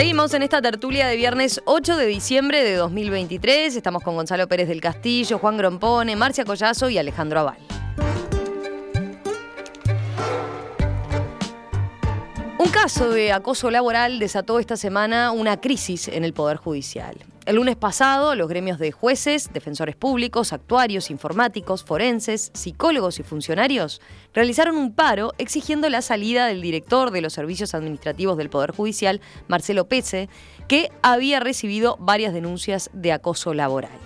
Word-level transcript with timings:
Seguimos 0.00 0.32
en 0.32 0.42
esta 0.42 0.62
tertulia 0.62 1.06
de 1.08 1.16
viernes 1.16 1.60
8 1.66 1.98
de 1.98 2.06
diciembre 2.06 2.64
de 2.64 2.74
2023. 2.74 3.76
Estamos 3.76 4.02
con 4.02 4.14
Gonzalo 4.14 4.48
Pérez 4.48 4.66
del 4.66 4.80
Castillo, 4.80 5.38
Juan 5.38 5.58
Grompone, 5.58 6.16
Marcia 6.16 6.46
Collazo 6.46 6.88
y 6.88 6.96
Alejandro 6.96 7.40
Aval. 7.40 7.79
Caso 12.82 13.10
de 13.10 13.30
acoso 13.30 13.70
laboral 13.70 14.18
desató 14.18 14.58
esta 14.58 14.74
semana 14.74 15.32
una 15.32 15.60
crisis 15.60 16.08
en 16.08 16.24
el 16.24 16.32
Poder 16.32 16.56
Judicial. 16.56 17.14
El 17.44 17.56
lunes 17.56 17.76
pasado, 17.76 18.34
los 18.34 18.48
gremios 18.48 18.78
de 18.78 18.90
jueces, 18.90 19.52
defensores 19.52 19.96
públicos, 19.96 20.54
actuarios, 20.54 21.10
informáticos, 21.10 21.84
forenses, 21.84 22.50
psicólogos 22.54 23.20
y 23.20 23.22
funcionarios 23.22 24.00
realizaron 24.32 24.78
un 24.78 24.94
paro 24.94 25.34
exigiendo 25.36 25.90
la 25.90 26.00
salida 26.00 26.46
del 26.46 26.62
director 26.62 27.10
de 27.10 27.20
los 27.20 27.34
servicios 27.34 27.74
administrativos 27.74 28.38
del 28.38 28.48
Poder 28.48 28.70
Judicial, 28.70 29.20
Marcelo 29.46 29.86
Pese, 29.86 30.30
que 30.66 30.90
había 31.02 31.38
recibido 31.38 31.98
varias 32.00 32.32
denuncias 32.32 32.88
de 32.94 33.12
acoso 33.12 33.52
laboral. 33.52 33.98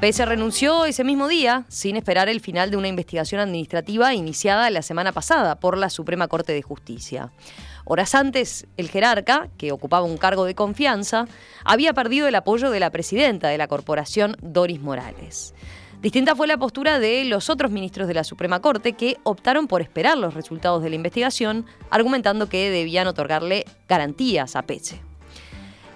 Pese 0.00 0.26
renunció 0.26 0.84
ese 0.84 1.04
mismo 1.04 1.28
día, 1.28 1.64
sin 1.70 1.96
esperar 1.96 2.28
el 2.28 2.40
final 2.40 2.70
de 2.70 2.76
una 2.76 2.88
investigación 2.88 3.40
administrativa 3.40 4.12
iniciada 4.12 4.68
la 4.68 4.82
semana 4.82 5.12
pasada 5.12 5.58
por 5.58 5.78
la 5.78 5.88
Suprema 5.88 6.28
Corte 6.28 6.52
de 6.52 6.60
Justicia. 6.60 7.32
Horas 7.86 8.14
antes, 8.14 8.66
el 8.78 8.88
jerarca, 8.88 9.48
que 9.58 9.70
ocupaba 9.70 10.06
un 10.06 10.16
cargo 10.16 10.46
de 10.46 10.54
confianza, 10.54 11.26
había 11.64 11.92
perdido 11.92 12.26
el 12.26 12.34
apoyo 12.34 12.70
de 12.70 12.80
la 12.80 12.90
presidenta 12.90 13.48
de 13.48 13.58
la 13.58 13.68
corporación, 13.68 14.36
Doris 14.40 14.80
Morales. 14.80 15.54
Distinta 16.00 16.34
fue 16.34 16.46
la 16.46 16.58
postura 16.58 16.98
de 16.98 17.24
los 17.24 17.50
otros 17.50 17.70
ministros 17.70 18.08
de 18.08 18.14
la 18.14 18.24
Suprema 18.24 18.60
Corte 18.60 18.94
que 18.94 19.18
optaron 19.22 19.68
por 19.68 19.82
esperar 19.82 20.16
los 20.16 20.34
resultados 20.34 20.82
de 20.82 20.90
la 20.90 20.96
investigación, 20.96 21.66
argumentando 21.90 22.48
que 22.48 22.70
debían 22.70 23.06
otorgarle 23.06 23.64
garantías 23.88 24.56
a 24.56 24.62
Pece. 24.62 25.00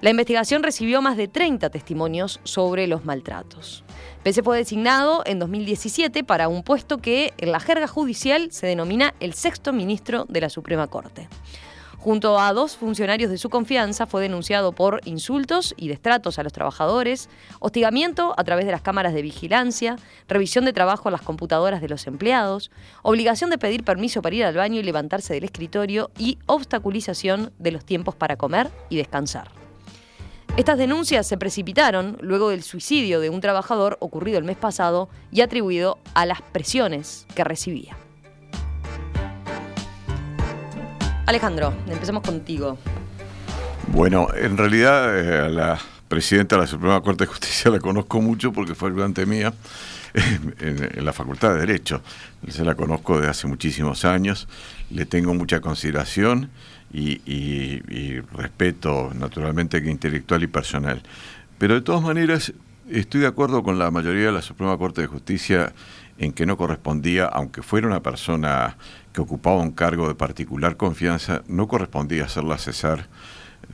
La 0.00 0.10
investigación 0.10 0.62
recibió 0.62 1.02
más 1.02 1.16
de 1.16 1.26
30 1.26 1.70
testimonios 1.70 2.38
sobre 2.44 2.86
los 2.86 3.04
maltratos. 3.04 3.82
Pese 4.22 4.42
fue 4.42 4.56
designado 4.56 5.22
en 5.26 5.38
2017 5.38 6.22
para 6.22 6.48
un 6.48 6.62
puesto 6.62 6.98
que 6.98 7.32
en 7.38 7.50
la 7.50 7.60
jerga 7.60 7.88
judicial 7.88 8.52
se 8.52 8.66
denomina 8.66 9.14
el 9.20 9.34
sexto 9.34 9.72
ministro 9.72 10.24
de 10.28 10.40
la 10.40 10.50
Suprema 10.50 10.86
Corte. 10.86 11.28
Junto 11.98 12.38
a 12.38 12.52
dos 12.52 12.76
funcionarios 12.76 13.28
de 13.28 13.38
su 13.38 13.50
confianza 13.50 14.06
fue 14.06 14.22
denunciado 14.22 14.70
por 14.70 15.00
insultos 15.04 15.74
y 15.76 15.88
destratos 15.88 16.38
a 16.38 16.44
los 16.44 16.52
trabajadores, 16.52 17.28
hostigamiento 17.58 18.34
a 18.36 18.44
través 18.44 18.66
de 18.66 18.72
las 18.72 18.82
cámaras 18.82 19.14
de 19.14 19.22
vigilancia, 19.22 19.96
revisión 20.28 20.64
de 20.64 20.72
trabajo 20.72 21.08
a 21.08 21.12
las 21.12 21.22
computadoras 21.22 21.80
de 21.80 21.88
los 21.88 22.06
empleados, 22.06 22.70
obligación 23.02 23.50
de 23.50 23.58
pedir 23.58 23.82
permiso 23.82 24.22
para 24.22 24.36
ir 24.36 24.44
al 24.44 24.54
baño 24.54 24.78
y 24.78 24.84
levantarse 24.84 25.34
del 25.34 25.44
escritorio 25.44 26.12
y 26.16 26.38
obstaculización 26.46 27.52
de 27.58 27.72
los 27.72 27.84
tiempos 27.84 28.14
para 28.14 28.36
comer 28.36 28.70
y 28.88 28.96
descansar. 28.96 29.50
Estas 30.56 30.78
denuncias 30.78 31.26
se 31.26 31.36
precipitaron 31.36 32.16
luego 32.20 32.50
del 32.50 32.62
suicidio 32.62 33.18
de 33.18 33.30
un 33.30 33.40
trabajador 33.40 33.96
ocurrido 34.00 34.38
el 34.38 34.44
mes 34.44 34.56
pasado 34.56 35.08
y 35.32 35.40
atribuido 35.40 35.98
a 36.14 36.26
las 36.26 36.42
presiones 36.42 37.26
que 37.34 37.44
recibía. 37.44 37.96
Alejandro, 41.28 41.74
empecemos 41.86 42.22
contigo. 42.22 42.78
Bueno, 43.88 44.28
en 44.34 44.56
realidad 44.56 45.14
eh, 45.14 45.38
a 45.40 45.48
la 45.50 45.78
presidenta 46.08 46.56
de 46.56 46.62
la 46.62 46.66
Suprema 46.66 47.02
Corte 47.02 47.24
de 47.24 47.28
Justicia 47.28 47.70
la 47.70 47.80
conozco 47.80 48.22
mucho 48.22 48.50
porque 48.50 48.74
fue 48.74 48.88
ayudante 48.88 49.26
mía 49.26 49.52
en, 50.60 51.04
la 51.04 51.12
Facultad 51.12 51.52
de 51.52 51.60
Derecho. 51.60 52.00
Se 52.48 52.64
la 52.64 52.74
conozco 52.74 53.18
desde 53.18 53.28
hace 53.28 53.46
muchísimos 53.46 54.06
años, 54.06 54.48
le 54.88 55.04
tengo 55.04 55.34
mucha 55.34 55.60
consideración 55.60 56.48
y, 56.94 58.20
respeto 58.32 59.12
naturalmente 59.14 59.82
que 59.82 59.90
intelectual 59.90 60.44
y 60.44 60.46
personal. 60.46 61.02
Pero 61.58 61.74
de 61.74 61.82
todas 61.82 62.00
maneras 62.00 62.54
estoy 62.90 63.20
de 63.20 63.26
acuerdo 63.26 63.62
con 63.62 63.78
la 63.78 63.90
mayoría 63.90 64.26
de 64.26 64.32
la 64.32 64.42
Suprema 64.42 64.76
Corte 64.76 65.02
de 65.02 65.06
Justicia 65.06 65.72
en 66.18 66.32
que 66.32 66.46
no 66.46 66.56
correspondía, 66.56 67.26
aunque 67.26 67.62
fuera 67.62 67.86
una 67.86 68.02
persona 68.02 68.76
que 69.12 69.20
ocupaba 69.20 69.62
un 69.62 69.72
cargo 69.72 70.08
de 70.08 70.14
particular 70.14 70.76
confianza, 70.76 71.42
no 71.46 71.68
correspondía 71.68 72.24
hacerla 72.24 72.58
cesar 72.58 73.06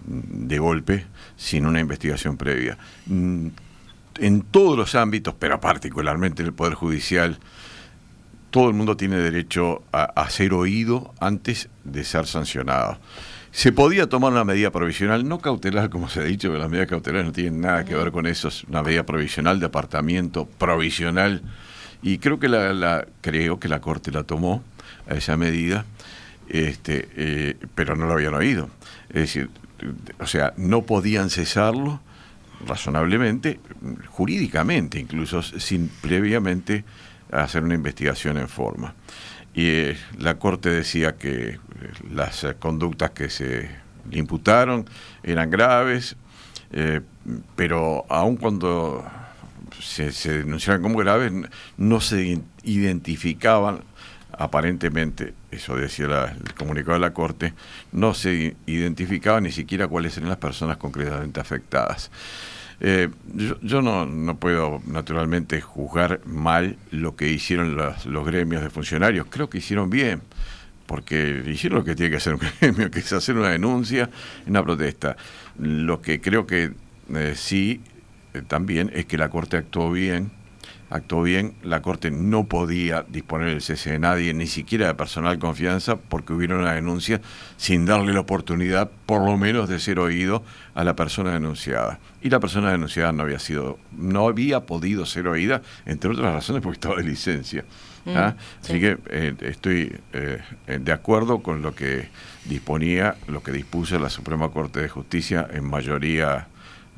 mm, 0.07 0.47
de 0.47 0.59
golpe 0.59 1.07
sin 1.37 1.67
una 1.67 1.81
investigación 1.81 2.37
previa. 2.37 2.77
Mm, 3.07 3.49
en 4.19 4.43
todos 4.43 4.77
los 4.77 4.95
ámbitos, 4.95 5.35
pero 5.39 5.61
particularmente 5.61 6.43
en 6.43 6.49
el 6.49 6.55
Poder 6.55 6.75
Judicial, 6.75 7.39
todo 8.51 8.69
el 8.69 8.75
mundo 8.75 8.97
tiene 8.97 9.17
derecho 9.17 9.83
a, 9.91 10.31
ser 10.31 10.55
oído 10.55 11.13
antes 11.19 11.69
de 11.83 12.05
ser 12.05 12.27
sancionado. 12.27 12.99
Se 13.55 13.71
podía 13.71 14.09
tomar 14.09 14.33
una 14.33 14.43
medida 14.43 14.73
provisional, 14.73 15.29
no 15.29 15.39
cautelar, 15.39 15.89
como 15.89 16.09
se 16.09 16.19
ha 16.19 16.25
dicho, 16.25 16.51
que 16.51 16.59
las 16.59 16.69
medidas 16.69 16.89
cautelares 16.89 17.25
no 17.25 17.33
tienen 17.33 17.61
nada 17.61 17.85
que 17.85 17.95
ver 17.95 18.11
con 18.11 18.27
eso, 18.27 18.49
es 18.49 18.65
una 18.65 18.83
medida 18.83 19.07
provisional 19.07 19.61
de 19.61 19.67
apartamiento 19.67 20.47
provisional 20.47 21.41
y 22.03 22.19
creo 22.19 22.41
que 22.41 22.49
la, 22.49 23.07
creo 23.21 23.61
que 23.61 23.69
la 23.69 23.81
Corte 23.81 24.11
la 24.11 24.25
tomó 24.25 24.65
a 25.09 25.15
esa 25.15 25.37
medida, 25.37 25.85
este, 26.49 27.09
eh, 27.15 27.57
pero 27.77 27.95
no 27.95 28.07
lo 28.07 28.15
habían 28.15 28.35
oído. 28.35 28.71
Es 29.11 29.21
decir, 29.21 29.51
o 30.19 30.27
sea, 30.27 30.53
no 30.57 30.83
podían 30.83 31.31
cesarlo 31.31 32.01
razonablemente, 32.67 33.61
jurídicamente 34.09 34.99
incluso, 34.99 35.43
sin 35.43 35.91
previamente 36.01 36.83
hacer 37.31 37.63
una 37.63 37.77
investigación 37.77 38.37
en 38.37 38.49
forma. 38.49 38.95
Y 39.55 39.67
eh, 39.67 39.97
la 40.19 40.39
Corte 40.39 40.71
decía 40.71 41.17
que 41.17 41.49
eh, 41.49 41.59
las 42.13 42.47
conductas 42.59 43.11
que 43.11 43.31
se 43.31 43.71
le 44.11 44.19
imputaron 44.19 44.89
eran 45.23 45.51
graves, 45.51 46.17
pero 47.55 48.05
aun 48.09 48.37
cuando 48.37 49.05
se, 49.81 50.11
denunciaban 50.39 50.83
como 50.83 50.99
graves, 50.99 51.33
no 51.77 52.01
se 52.01 52.41
identificaban 52.65 53.83
aparentemente, 54.39 55.35
eso 55.51 55.77
decía 55.77 56.37
el 56.37 56.55
comunicado 56.55 56.95
de 56.95 57.01
la 57.01 57.13
Corte, 57.13 57.55
no 57.93 58.15
se 58.15 58.57
identificaba 58.67 59.41
ni 59.41 59.53
siquiera 59.53 59.87
cuáles 59.87 60.17
eran 60.17 60.29
las 60.29 60.39
personas 60.39 60.77
concretamente 60.77 61.41
afectadas. 61.41 62.11
Eh, 62.87 63.09
yo, 63.63 63.81
no, 63.81 64.37
puedo 64.37 64.83
naturalmente 64.87 65.59
juzgar 65.63 66.21
mal 66.27 66.77
lo 66.91 67.17
que 67.17 67.31
hicieron 67.31 67.77
los, 67.77 68.05
los, 68.05 68.27
gremios 68.27 68.63
de 68.63 68.69
funcionarios, 68.69 69.27
creo 69.31 69.49
que 69.49 69.57
hicieron 69.57 69.89
bien, 69.89 70.21
porque 70.85 71.45
hicieron 71.47 71.79
lo 71.79 71.85
que 71.87 71.95
tiene 71.95 72.11
que 72.11 72.17
hacer 72.19 72.35
un 72.35 72.41
gremio, 72.61 72.91
que 72.91 72.99
es 72.99 73.11
hacer 73.11 73.37
una 73.37 73.49
denuncia, 73.49 74.11
una 74.47 74.63
protesta. 74.63 75.17
Lo 75.59 76.03
que 76.03 76.21
creo 76.21 76.47
que 76.47 76.73
eh, 77.15 77.33
sí 77.35 77.81
eh, 78.35 78.43
también 78.47 78.91
es 78.93 79.07
que 79.07 79.17
la 79.17 79.31
Corte 79.31 79.57
actuó 79.57 79.91
bien, 79.91 80.31
actuó 80.91 81.23
bien, 81.23 81.55
la 81.63 81.83
Corte 81.83 82.11
no 82.11 82.45
podía 82.45 83.05
disponer 83.09 83.49
el 83.49 83.63
cese 83.63 83.93
de 83.93 83.99
nadie, 83.99 84.33
ni 84.35 84.47
siquiera 84.47 84.87
de 84.87 84.95
personal 84.95 85.39
confianza, 85.39 85.97
porque 85.97 86.33
hubiera 86.33 86.57
una 86.57 86.75
denuncia 86.75 87.21
sin 87.57 87.85
darle 87.87 88.13
la 88.13 88.21
oportunidad, 88.21 88.91
por 89.07 89.25
lo 89.25 89.37
menos, 89.37 89.69
de 89.69 89.79
ser 89.79 89.99
oído 89.99 90.45
a 90.75 90.85
la 90.85 90.95
persona 90.95 91.33
denunciada. 91.33 91.99
Y 92.23 92.31
la 92.31 92.41
persona 92.41 92.71
denunciada 92.71 93.13
no 93.13 93.25
había 93.25 93.39
sido, 93.39 93.79
no 93.97 94.29
había 94.29 94.61
podido 94.61 95.05
ser 95.07 95.27
oída, 95.27 95.63
entre 95.87 96.11
otras 96.11 96.33
razones, 96.33 96.63
porque 96.63 96.77
estaba 96.77 96.97
de 96.97 97.05
licencia. 97.05 97.65
Mm, 98.05 98.17
¿ah? 98.17 98.37
Así 98.63 98.79
que 98.81 98.99
eh, 99.11 99.35
estoy 99.41 99.97
eh, 100.13 100.41
de 100.67 100.93
acuerdo 100.93 101.43
con 101.43 101.63
lo 101.63 101.75
que 101.75 102.09
disponía, 102.45 103.17
lo 103.27 103.43
que 103.43 103.53
dispuso 103.53 103.99
la 103.99 104.11
Suprema 104.11 104.51
Corte 104.51 104.81
de 104.81 104.89
Justicia 104.89 105.49
en 105.53 105.65
mayoría 105.65 106.49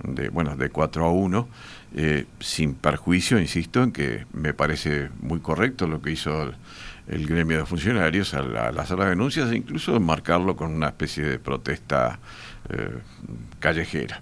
de, 0.03 0.29
bueno, 0.29 0.57
de 0.57 0.69
4 0.71 1.05
a 1.05 1.11
1, 1.11 1.49
eh, 1.99 2.27
sin 2.41 2.75
perjuicio, 2.75 3.41
insisto, 3.41 3.83
en 3.83 3.91
que 3.91 4.27
me 4.35 4.53
parece 4.53 5.09
muy 5.19 5.41
correcto 5.41 5.87
lo 5.87 6.03
que 6.03 6.11
hizo 6.11 6.53
el, 7.09 7.27
gremio 7.27 7.57
de 7.57 7.65
funcionarios 7.65 8.35
al, 8.35 8.55
hacer 8.79 8.99
las 8.99 9.09
denuncias 9.09 9.51
e 9.51 9.57
incluso 9.57 9.99
marcarlo 9.99 10.57
con 10.57 10.73
una 10.75 10.89
especie 10.89 11.25
de 11.25 11.39
protesta 11.39 12.19
eh, 12.69 12.99
callejera 13.61 14.21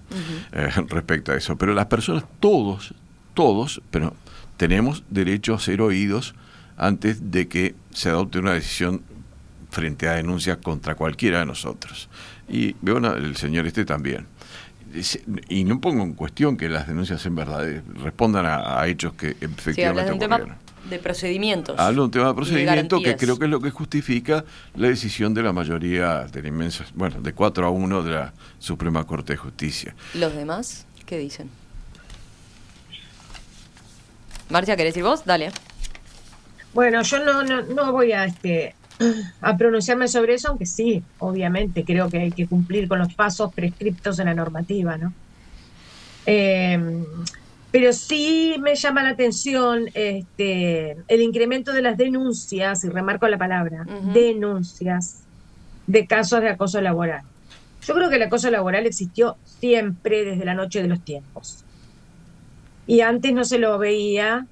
eh, 0.52 0.70
respecto 0.88 1.32
a 1.32 1.34
eso. 1.34 1.58
Pero 1.58 1.74
las 1.74 1.86
personas, 1.86 2.22
todos, 2.38 2.94
todos, 3.34 3.82
pero 3.90 4.14
tenemos 4.56 5.02
derecho 5.10 5.52
a 5.54 5.58
ser 5.58 5.82
oídos 5.82 6.36
antes 6.76 7.32
de 7.32 7.48
que 7.48 7.74
se 7.90 8.08
adopte 8.08 8.38
una 8.38 8.52
decisión 8.52 9.02
frente 9.72 10.06
a 10.06 10.12
denuncias 10.12 10.58
contra 10.58 10.94
cualquiera 10.94 11.40
de 11.40 11.46
nosotros. 11.46 12.08
Y 12.48 12.76
veo 12.82 12.98
el 12.98 13.34
señor 13.34 13.66
este 13.66 13.84
también 13.84 14.28
y 15.48 15.64
no 15.64 15.80
pongo 15.80 16.02
en 16.02 16.14
cuestión 16.14 16.56
que 16.56 16.68
las 16.68 16.86
denuncias 16.86 17.20
sean 17.20 17.34
verdad, 17.34 17.64
respondan 18.02 18.46
a, 18.46 18.86
hechos 18.86 19.14
que 19.14 19.36
efectivamente 19.40 20.02
sí, 20.02 20.08
de 20.08 20.12
un 20.12 20.18
tema 20.18 20.58
de 20.88 20.98
procedimientos. 20.98 21.78
Hablo 21.78 22.02
de 22.02 22.04
un 22.04 22.10
tema 22.10 22.28
de 22.28 22.34
procedimiento 22.34 23.00
que 23.00 23.16
creo 23.16 23.38
que 23.38 23.46
es 23.46 23.50
lo 23.50 23.60
que 23.60 23.70
justifica 23.70 24.44
la 24.76 24.88
decisión 24.88 25.34
de 25.34 25.42
la 25.42 25.52
mayoría 25.52 26.24
de 26.24 26.42
la 26.42 26.48
inmensa, 26.48 26.84
bueno, 26.94 27.20
de 27.20 27.32
4 27.32 27.66
a 27.66 27.70
1 27.70 28.02
de 28.02 28.12
la 28.12 28.32
Suprema 28.58 29.04
Corte 29.04 29.32
de 29.32 29.36
Justicia. 29.38 29.94
¿Los 30.14 30.34
demás 30.34 30.86
qué 31.06 31.18
dicen? 31.18 31.50
Marcia, 34.50 34.76
¿querés 34.76 34.94
decir 34.94 35.04
vos? 35.04 35.24
Dale. 35.24 35.50
Bueno, 36.72 37.02
yo 37.02 37.24
no, 37.24 37.42
no, 37.44 37.62
no 37.62 37.92
voy 37.92 38.12
a 38.12 38.24
este 38.24 38.74
a 39.40 39.56
pronunciarme 39.56 40.08
sobre 40.08 40.34
eso, 40.34 40.48
aunque 40.48 40.66
sí, 40.66 41.02
obviamente, 41.18 41.84
creo 41.84 42.08
que 42.08 42.18
hay 42.18 42.32
que 42.32 42.46
cumplir 42.46 42.88
con 42.88 42.98
los 42.98 43.14
pasos 43.14 43.52
prescriptos 43.52 44.18
en 44.18 44.26
la 44.26 44.34
normativa, 44.34 44.96
¿no? 44.96 45.12
Eh, 46.26 47.04
pero 47.70 47.92
sí 47.92 48.54
me 48.60 48.76
llama 48.76 49.02
la 49.02 49.10
atención 49.10 49.86
este, 49.94 50.96
el 51.08 51.22
incremento 51.22 51.72
de 51.72 51.82
las 51.82 51.96
denuncias, 51.96 52.84
y 52.84 52.88
remarco 52.88 53.26
la 53.26 53.36
palabra, 53.36 53.84
denuncias 54.12 55.24
de 55.88 56.06
casos 56.06 56.40
de 56.40 56.50
acoso 56.50 56.80
laboral. 56.80 57.22
Yo 57.84 57.94
creo 57.94 58.08
que 58.10 58.16
el 58.16 58.22
acoso 58.22 58.48
laboral 58.50 58.86
existió 58.86 59.36
siempre 59.44 60.24
desde 60.24 60.44
la 60.44 60.54
noche 60.54 60.82
de 60.82 60.88
los 60.88 61.00
tiempos. 61.04 61.64
Y 62.86 63.00
antes 63.00 63.34
no 63.34 63.44
se 63.44 63.58
lo 63.58 63.76
veía, 63.76 64.46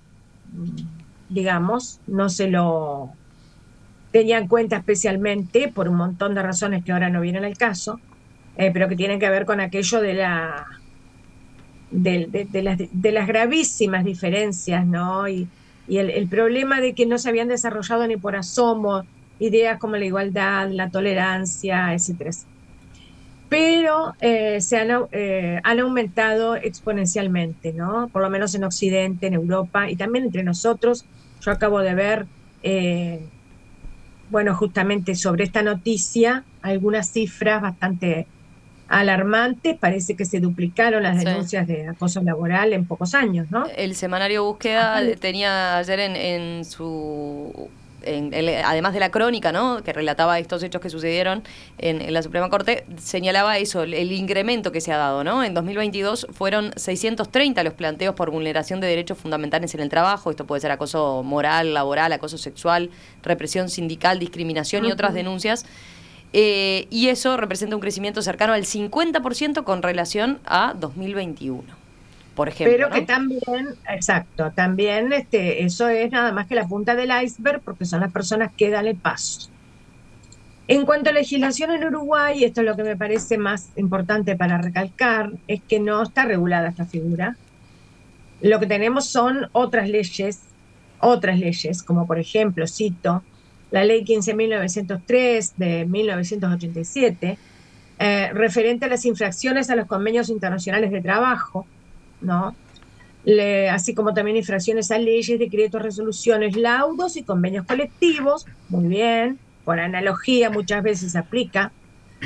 digamos, 1.28 2.00
no 2.08 2.28
se 2.28 2.48
lo 2.48 3.12
tenía 4.12 4.38
en 4.38 4.46
cuenta 4.46 4.76
especialmente 4.76 5.68
por 5.68 5.88
un 5.88 5.96
montón 5.96 6.34
de 6.34 6.42
razones 6.42 6.84
que 6.84 6.92
ahora 6.92 7.10
no 7.10 7.20
vienen 7.20 7.44
al 7.44 7.56
caso, 7.56 7.98
eh, 8.56 8.70
pero 8.72 8.88
que 8.88 8.96
tienen 8.96 9.18
que 9.18 9.28
ver 9.30 9.46
con 9.46 9.60
aquello 9.60 10.00
de 10.00 10.14
la 10.14 10.66
de, 11.90 13.12
las, 13.12 13.26
gravísimas 13.26 14.04
diferencias, 14.04 14.86
¿no? 14.86 15.28
Y, 15.28 15.48
el, 15.88 16.26
problema 16.28 16.80
de 16.80 16.94
que 16.94 17.04
no 17.04 17.18
se 17.18 17.28
habían 17.28 17.48
desarrollado 17.48 18.06
ni 18.06 18.16
por 18.16 18.34
asomo 18.34 19.04
ideas 19.38 19.78
como 19.78 19.96
la 19.96 20.06
igualdad, 20.06 20.70
la 20.70 20.90
tolerancia, 20.90 21.92
etcétera. 21.92 22.30
Pero 23.50 24.14
eh, 24.20 24.62
se 24.62 24.78
han, 24.78 24.90
eh, 25.10 25.60
han, 25.62 25.80
aumentado 25.80 26.56
exponencialmente, 26.56 27.74
¿no? 27.74 28.08
Por 28.08 28.22
lo 28.22 28.30
menos 28.30 28.54
en 28.54 28.64
Occidente, 28.64 29.26
en 29.26 29.34
Europa 29.34 29.90
y 29.90 29.96
también 29.96 30.24
entre 30.24 30.44
nosotros. 30.44 31.04
Yo 31.42 31.50
acabo 31.50 31.80
de 31.80 31.94
ver, 31.94 32.26
bueno, 34.32 34.54
justamente 34.56 35.14
sobre 35.14 35.44
esta 35.44 35.62
noticia, 35.62 36.42
algunas 36.62 37.10
cifras 37.10 37.60
bastante 37.60 38.26
alarmante, 38.88 39.76
parece 39.78 40.16
que 40.16 40.24
se 40.24 40.40
duplicaron 40.40 41.02
las 41.02 41.22
denuncias 41.22 41.66
de 41.66 41.86
acoso 41.88 42.22
laboral 42.22 42.72
en 42.72 42.86
pocos 42.86 43.14
años, 43.14 43.50
¿no? 43.50 43.66
El 43.76 43.94
semanario 43.94 44.44
Búsqueda 44.44 45.02
tenía 45.20 45.76
ayer 45.76 46.00
en, 46.00 46.64
su 46.64 47.68
además 48.64 48.92
de 48.92 49.00
la 49.00 49.10
crónica, 49.10 49.52
¿no? 49.52 49.82
que 49.82 49.92
relataba 49.92 50.38
estos 50.38 50.62
hechos 50.62 50.80
que 50.80 50.90
sucedieron 50.90 51.42
en, 51.78 52.12
la 52.12 52.22
Suprema 52.22 52.50
Corte, 52.50 52.84
señalaba 52.98 53.58
eso, 53.58 53.82
el, 53.82 54.12
incremento 54.12 54.72
que 54.72 54.80
se 54.80 54.92
ha 54.92 54.96
dado. 54.96 55.24
¿no? 55.24 55.44
En 55.44 55.54
2022 55.54 56.26
fueron 56.32 56.72
630 56.76 57.62
los 57.64 57.74
planteos 57.74 58.14
por 58.14 58.30
vulneración 58.30 58.80
de 58.80 58.86
derechos 58.86 59.18
fundamentales 59.18 59.74
en 59.74 59.80
el 59.80 59.88
trabajo. 59.88 60.30
Esto 60.30 60.46
puede 60.46 60.60
ser 60.60 60.70
acoso 60.70 61.22
moral, 61.22 61.74
laboral, 61.74 62.12
acoso 62.12 62.38
sexual, 62.38 62.90
represión 63.22 63.68
sindical, 63.68 64.18
discriminación 64.18 64.84
y 64.84 64.92
otras 64.92 65.14
denuncias. 65.14 65.64
Eh, 66.32 66.86
y 66.90 67.08
eso 67.08 67.36
representa 67.36 67.76
un 67.76 67.82
crecimiento 67.82 68.22
cercano 68.22 68.54
al 68.54 68.64
50% 68.64 69.64
con 69.64 69.82
relación 69.82 70.40
a 70.46 70.74
2021, 70.78 71.62
por 72.34 72.48
ejemplo. 72.48 72.76
Pero 72.76 72.90
que 72.90 73.02
también, 73.02 73.74
exacto, 73.88 74.52
también 74.54 75.12
este, 75.12 75.64
eso 75.64 75.88
es 75.88 76.10
nada 76.10 76.32
más 76.32 76.46
que 76.46 76.54
la 76.54 76.66
punta 76.66 76.94
del 76.94 77.10
iceberg 77.22 77.60
porque 77.62 77.84
son 77.84 78.00
las 78.00 78.12
personas 78.12 78.52
que 78.56 78.70
dan 78.70 78.86
el 78.86 78.96
paso. 78.96 79.50
En 80.68 80.86
cuanto 80.86 81.10
a 81.10 81.12
legislación 81.12 81.72
en 81.72 81.84
Uruguay, 81.84 82.44
esto 82.44 82.60
es 82.60 82.66
lo 82.66 82.76
que 82.76 82.84
me 82.84 82.96
parece 82.96 83.36
más 83.36 83.70
importante 83.76 84.36
para 84.36 84.58
recalcar, 84.58 85.32
es 85.48 85.60
que 85.62 85.80
no 85.80 86.02
está 86.02 86.24
regulada 86.24 86.68
esta 86.68 86.86
figura. 86.86 87.36
Lo 88.40 88.58
que 88.58 88.66
tenemos 88.66 89.06
son 89.06 89.48
otras 89.52 89.88
leyes, 89.88 90.40
otras 91.00 91.38
leyes, 91.38 91.82
como 91.82 92.06
por 92.06 92.18
ejemplo, 92.18 92.66
cito, 92.66 93.22
la 93.70 93.84
ley 93.84 94.04
15.903 94.04 95.52
de 95.56 95.84
1987, 95.86 97.38
eh, 97.98 98.30
referente 98.32 98.86
a 98.86 98.88
las 98.88 99.04
infracciones 99.04 99.68
a 99.70 99.76
los 99.76 99.86
convenios 99.86 100.28
internacionales 100.28 100.90
de 100.90 101.00
trabajo, 101.00 101.66
¿no? 102.22 102.54
así 103.70 103.94
como 103.94 104.14
también 104.14 104.36
infracciones 104.36 104.90
a 104.90 104.98
leyes, 104.98 105.38
decretos, 105.38 105.80
resoluciones, 105.80 106.56
laudos 106.56 107.16
y 107.16 107.22
convenios 107.22 107.64
colectivos, 107.66 108.46
muy 108.68 108.88
bien, 108.88 109.38
por 109.64 109.78
analogía 109.78 110.50
muchas 110.50 110.82
veces 110.82 111.12
se 111.12 111.18
aplica. 111.18 111.70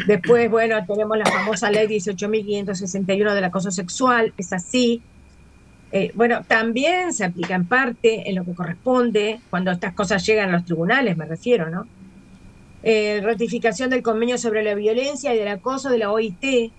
Después, 0.07 0.51
bueno, 0.51 0.77
tenemos 0.87 1.19
la 1.19 1.27
famosa 1.27 1.71
ley 1.71 1.87
18.561 1.87 3.35
del 3.35 3.45
acoso 3.45 3.71
sexual, 3.71 4.33
es 4.39 4.55
así, 4.55 5.03
eh, 5.93 6.11
bueno, 6.15 6.45
también 6.47 7.13
se 7.13 7.25
aplica 7.25 7.55
en 7.55 7.67
parte 7.67 8.29
en 8.29 8.35
lo 8.35 8.45
que 8.45 8.55
corresponde 8.55 9.41
cuando 9.51 9.71
estas 9.71 9.95
cosas 9.95 10.27
llegan 10.27 10.49
a 10.49 10.53
los 10.53 10.65
tribunales, 10.65 11.17
me 11.17 11.27
refiero, 11.27 11.71
¿no? 11.71 11.87
Eh, 12.83 13.21
ratificación 13.23 13.91
del 13.91 14.03
convenio 14.03 14.37
sobre 14.37 14.63
la 14.63 14.75
violencia 14.75 15.35
y 15.35 15.39
del 15.39 15.49
acoso 15.49 15.89
de 15.89 15.99
la 15.99 16.13
OIT 16.13 16.73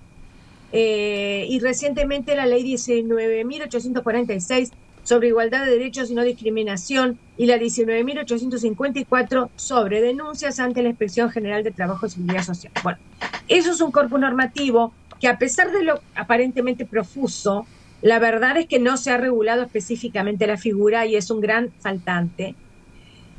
eh, 0.72 1.46
y 1.50 1.60
recientemente 1.60 2.36
la 2.36 2.46
ley 2.46 2.64
19.846 2.64 4.72
sobre 5.04 5.30
igualdad 5.30 5.66
de 5.66 5.72
derechos 5.72 6.12
y 6.12 6.16
no 6.16 6.24
discriminación 6.24 7.18
y 7.38 7.46
la 7.46 7.56
19.854 7.56 9.50
sobre 9.56 10.02
denuncias 10.02 10.60
ante 10.60 10.84
la 10.84 10.90
Inspección 10.90 11.30
General 11.30 11.64
de 11.64 11.72
Trabajo 11.72 12.06
y 12.06 12.10
Seguridad 12.10 12.44
Social. 12.44 12.74
Bueno, 12.84 13.00
eso 13.48 13.72
es 13.72 13.80
un 13.80 13.94
cuerpo 13.94 14.18
normativo 14.18 14.92
que 15.22 15.30
a 15.30 15.38
pesar 15.38 15.72
de 15.72 15.84
lo 15.84 16.02
aparentemente 16.14 16.86
profuso, 16.86 17.66
la 18.02 18.20
verdad 18.20 18.58
es 18.58 18.68
que 18.68 18.80
no 18.80 18.98
se 18.98 19.12
ha 19.12 19.18
regulado 19.18 19.64
específicamente 19.64 20.46
la 20.46 20.58
figura 20.58 21.06
y 21.06 21.16
es 21.16 21.32
un 21.32 21.40
gran 21.40 21.72
faltante. 21.80 22.56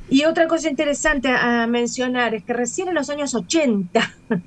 Y 0.09 0.25
otra 0.25 0.49
cosa 0.49 0.71
interesante 0.71 1.29
a 1.29 1.67
mencionar 1.67 2.35
es 2.35 2.45
que 2.45 2.55
recién 2.55 2.89
en 2.89 2.95
los 2.95 3.11
años 3.11 3.35
80 3.35 4.15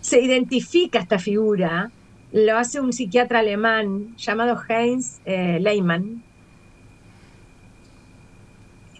se 0.00 0.20
identifica 0.20 1.00
esta 1.00 1.18
figura, 1.18 1.90
lo 2.32 2.58
hace 2.58 2.80
un 2.80 2.92
psiquiatra 2.92 3.40
alemán 3.40 4.16
llamado 4.16 4.60
Heinz 4.68 5.20
eh, 5.24 5.58
Lehmann. 5.60 6.22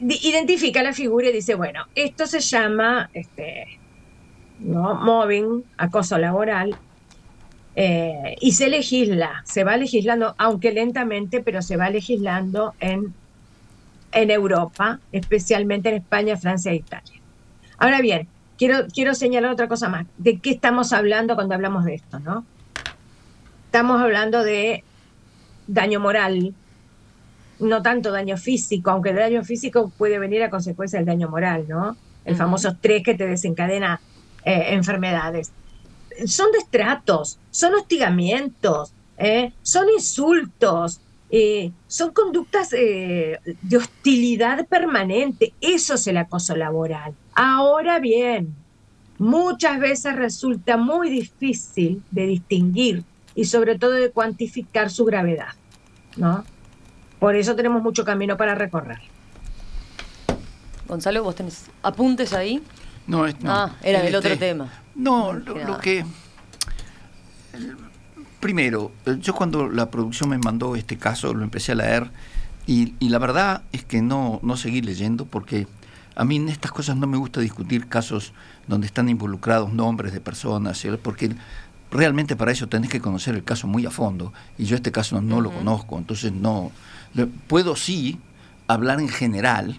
Identifica 0.00 0.82
la 0.82 0.92
figura 0.92 1.28
y 1.28 1.32
dice, 1.32 1.54
bueno, 1.54 1.84
esto 1.94 2.26
se 2.26 2.40
llama 2.40 3.10
este, 3.12 3.78
¿no? 4.60 4.94
mobbing, 4.94 5.64
acoso 5.76 6.16
laboral, 6.18 6.78
eh, 7.74 8.36
y 8.40 8.52
se 8.52 8.68
legisla, 8.68 9.42
se 9.44 9.64
va 9.64 9.76
legislando, 9.76 10.34
aunque 10.38 10.72
lentamente, 10.72 11.42
pero 11.42 11.62
se 11.62 11.76
va 11.76 11.90
legislando 11.90 12.74
en, 12.80 13.14
en 14.12 14.30
Europa, 14.30 15.00
especialmente 15.12 15.88
en 15.88 15.96
España, 15.96 16.36
Francia 16.36 16.72
e 16.72 16.76
Italia. 16.76 17.20
Ahora 17.78 18.00
bien, 18.00 18.26
quiero, 18.56 18.86
quiero 18.92 19.14
señalar 19.14 19.52
otra 19.52 19.68
cosa 19.68 19.88
más. 19.88 20.06
¿De 20.16 20.38
qué 20.38 20.50
estamos 20.50 20.92
hablando 20.92 21.34
cuando 21.34 21.54
hablamos 21.54 21.84
de 21.84 21.94
esto? 21.94 22.18
¿no? 22.18 22.44
Estamos 23.68 24.00
hablando 24.00 24.42
de 24.42 24.82
daño 25.66 26.00
moral, 26.00 26.54
no 27.60 27.82
tanto 27.82 28.10
daño 28.10 28.36
físico, 28.36 28.90
aunque 28.90 29.10
el 29.10 29.16
daño 29.16 29.44
físico 29.44 29.92
puede 29.96 30.18
venir 30.18 30.42
a 30.42 30.50
consecuencia 30.50 30.98
del 30.98 31.06
daño 31.06 31.28
moral, 31.28 31.66
¿no? 31.68 31.96
El 32.24 32.34
famoso 32.34 32.68
estrés 32.68 33.02
que 33.02 33.14
te 33.14 33.26
desencadena 33.26 34.00
eh, 34.44 34.68
enfermedades 34.70 35.52
son 36.26 36.50
destratos, 36.52 37.38
son 37.50 37.74
hostigamientos, 37.74 38.92
¿eh? 39.16 39.52
son 39.62 39.88
insultos, 39.90 41.00
eh, 41.30 41.70
son 41.86 42.12
conductas 42.12 42.72
eh, 42.72 43.38
de 43.62 43.76
hostilidad 43.76 44.66
permanente. 44.66 45.52
Eso 45.60 45.94
es 45.94 46.06
el 46.06 46.16
acoso 46.16 46.56
laboral. 46.56 47.14
Ahora 47.34 47.98
bien, 47.98 48.54
muchas 49.18 49.78
veces 49.78 50.16
resulta 50.16 50.76
muy 50.76 51.10
difícil 51.10 52.02
de 52.10 52.26
distinguir 52.26 53.04
y 53.34 53.44
sobre 53.44 53.78
todo 53.78 53.92
de 53.92 54.10
cuantificar 54.10 54.90
su 54.90 55.04
gravedad, 55.04 55.54
¿no? 56.16 56.44
Por 57.18 57.36
eso 57.36 57.56
tenemos 57.56 57.82
mucho 57.82 58.04
camino 58.04 58.36
para 58.36 58.54
recorrer. 58.54 59.00
Gonzalo, 60.86 61.22
vos 61.22 61.34
tenés 61.34 61.66
apuntes 61.82 62.32
ahí. 62.32 62.62
No, 63.06 63.26
no. 63.26 63.52
Ah, 63.52 63.76
era 63.82 64.06
el 64.06 64.14
otro 64.14 64.36
tema. 64.38 64.70
No, 64.94 65.32
lo, 65.32 65.78
que... 65.78 66.04
Primero, 68.40 68.92
yo 69.20 69.34
cuando 69.34 69.68
la 69.68 69.90
producción 69.90 70.30
me 70.30 70.38
mandó 70.38 70.76
este 70.76 70.96
caso 70.96 71.34
lo 71.34 71.42
empecé 71.42 71.72
a 71.72 71.74
leer 71.76 72.10
y, 72.66 73.08
la 73.08 73.18
verdad 73.18 73.62
es 73.72 73.84
que 73.84 74.02
no, 74.02 74.40
no 74.42 74.56
seguí 74.56 74.82
leyendo 74.82 75.24
porque 75.24 75.66
a 76.14 76.24
mí 76.24 76.36
en 76.36 76.48
estas 76.48 76.70
cosas 76.70 76.96
no 76.96 77.06
me 77.06 77.16
gusta 77.16 77.40
discutir 77.40 77.88
casos 77.88 78.32
donde 78.66 78.86
están 78.86 79.08
involucrados 79.08 79.72
nombres 79.72 80.12
de 80.12 80.20
personas, 80.20 80.84
porque 81.02 81.30
realmente 81.90 82.36
para 82.36 82.52
eso 82.52 82.68
tenés 82.68 82.90
que 82.90 83.00
conocer 83.00 83.34
el 83.34 83.44
caso 83.44 83.66
muy 83.66 83.86
a 83.86 83.90
fondo 83.90 84.32
y 84.58 84.64
yo 84.64 84.76
este 84.76 84.92
caso 84.92 85.20
no 85.20 85.40
lo 85.40 85.50
conozco, 85.50 85.98
entonces 85.98 86.32
no... 86.32 86.72
Puedo 87.46 87.74
sí 87.74 88.18
hablar 88.66 89.00
en 89.00 89.08
general 89.08 89.78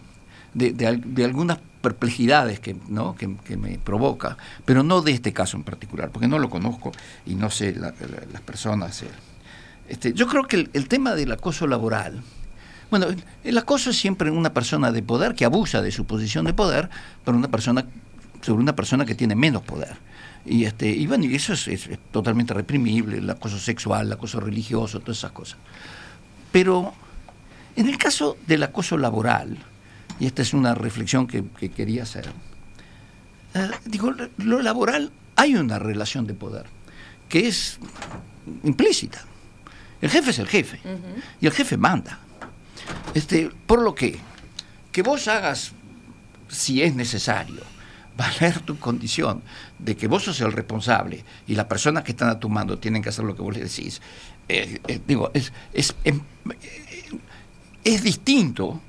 de, 0.54 0.74
de 0.74 1.26
algunas 1.26 1.60
perplejidades 1.82 2.60
que, 2.60 2.76
¿no? 2.88 3.16
que, 3.16 3.58
me 3.58 3.78
provoca, 3.78 4.38
pero 4.66 4.84
no 4.84 5.02
de 5.02 5.12
este 5.12 5.34
caso 5.34 5.58
en 5.58 5.64
particular, 5.64 6.10
porque 6.10 6.28
no 6.28 6.40
lo 6.40 6.50
conozco 6.50 6.92
y 7.26 7.36
no 7.36 7.50
sé 7.50 7.74
las 7.74 8.42
personas. 8.42 9.04
Eh. 9.04 9.08
Este, 9.88 10.14
yo 10.14 10.28
creo 10.28 10.44
que 10.44 10.70
el, 10.72 10.88
tema 10.88 11.16
del 11.16 11.32
acoso 11.32 11.68
laboral, 11.68 12.22
bueno, 12.90 13.08
el, 13.44 13.58
acoso 13.58 13.92
es 13.92 13.98
siempre 13.98 14.30
una 14.32 14.54
persona 14.54 14.92
de 14.92 15.02
poder 15.02 15.36
que 15.36 15.46
abusa 15.46 15.82
de 15.82 15.92
su 15.92 16.06
posición 16.06 16.46
de 16.46 16.54
poder, 16.54 16.90
pero 17.24 17.38
una 17.38 17.50
persona 17.50 17.86
sobre 18.42 18.62
una 18.62 18.76
persona 18.76 19.06
que 19.06 19.16
tiene 19.16 19.36
menos 19.36 19.64
poder. 19.64 19.98
Y, 20.46 20.66
este, 20.66 20.88
y 20.90 21.06
bueno, 21.06 21.26
y 21.26 21.36
eso 21.36 21.54
es, 21.54 21.90
totalmente 22.12 22.54
reprimible, 22.54 23.18
el 23.18 23.30
acoso 23.30 23.60
sexual, 23.60 24.08
el 24.08 24.14
acoso 24.14 24.40
religioso, 24.40 25.00
todas 25.00 25.18
esas 25.18 25.32
cosas. 25.32 25.58
Pero 26.52 26.94
en 27.76 27.88
el 27.88 27.98
caso 27.98 28.38
del 28.48 28.64
acoso 28.64 28.98
laboral, 28.98 29.58
y 30.20 30.26
esta 30.26 30.42
es 30.42 30.54
una 30.54 30.74
reflexión 30.74 31.28
que, 31.28 31.44
quería 31.70 32.04
hacer, 32.04 32.30
eh, 33.54 33.70
digo, 33.86 34.14
lo 34.38 34.62
laboral 34.62 35.12
hay 35.36 35.56
una 35.56 35.80
relación 35.80 36.28
de 36.28 36.34
poder 36.34 36.66
que 37.30 37.48
es 37.48 37.80
implícita. 38.64 39.24
El 40.02 40.10
jefe 40.10 40.32
es 40.32 40.40
el 40.40 40.48
jefe 40.48 40.80
y 41.40 41.46
el 41.46 41.54
jefe 41.54 41.78
manda. 41.78 42.20
Este, 43.14 43.50
por 43.68 43.82
lo 43.82 43.94
que, 43.94 44.20
que 44.92 45.02
vos 45.02 45.28
hagas, 45.28 45.72
si 46.48 46.82
es 46.82 46.96
necesario, 46.96 47.62
valer 48.20 48.60
tu 48.60 48.78
condición 48.78 49.42
de 49.80 49.96
que 49.96 50.08
vos 50.08 50.24
sos 50.24 50.42
el 50.42 50.52
responsable 50.52 51.24
y 51.48 51.56
las 51.56 51.66
personas 51.66 52.04
que 52.04 52.12
están 52.12 52.28
a 52.28 52.38
tu 52.38 52.50
mando 52.50 52.78
tienen 52.78 53.02
que 53.02 53.10
hacer 53.10 53.24
lo 53.24 53.34
que 53.34 53.42
vos 53.42 53.56
les 53.56 53.74
decís, 53.74 54.02
eh, 54.50 54.80
eh, 54.88 55.00
digo, 55.08 55.32
es, 55.34 55.54
es, 55.74 55.96
em, 56.04 56.20
es, 57.86 58.04
distinto 58.04 58.82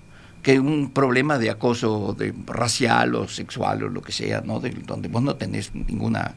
que 0.42 0.58
un 0.58 0.90
problema 0.90 1.38
de 1.38 1.50
acoso 1.50 2.12
de 2.18 2.34
racial 2.46 3.14
o 3.14 3.28
sexual 3.28 3.84
o 3.84 3.88
lo 3.88 4.02
que 4.02 4.10
sea, 4.10 4.40
¿no? 4.40 4.58
donde 4.58 5.08
vos 5.08 5.22
no 5.22 5.36
tenés 5.36 5.72
ninguna 5.74 6.34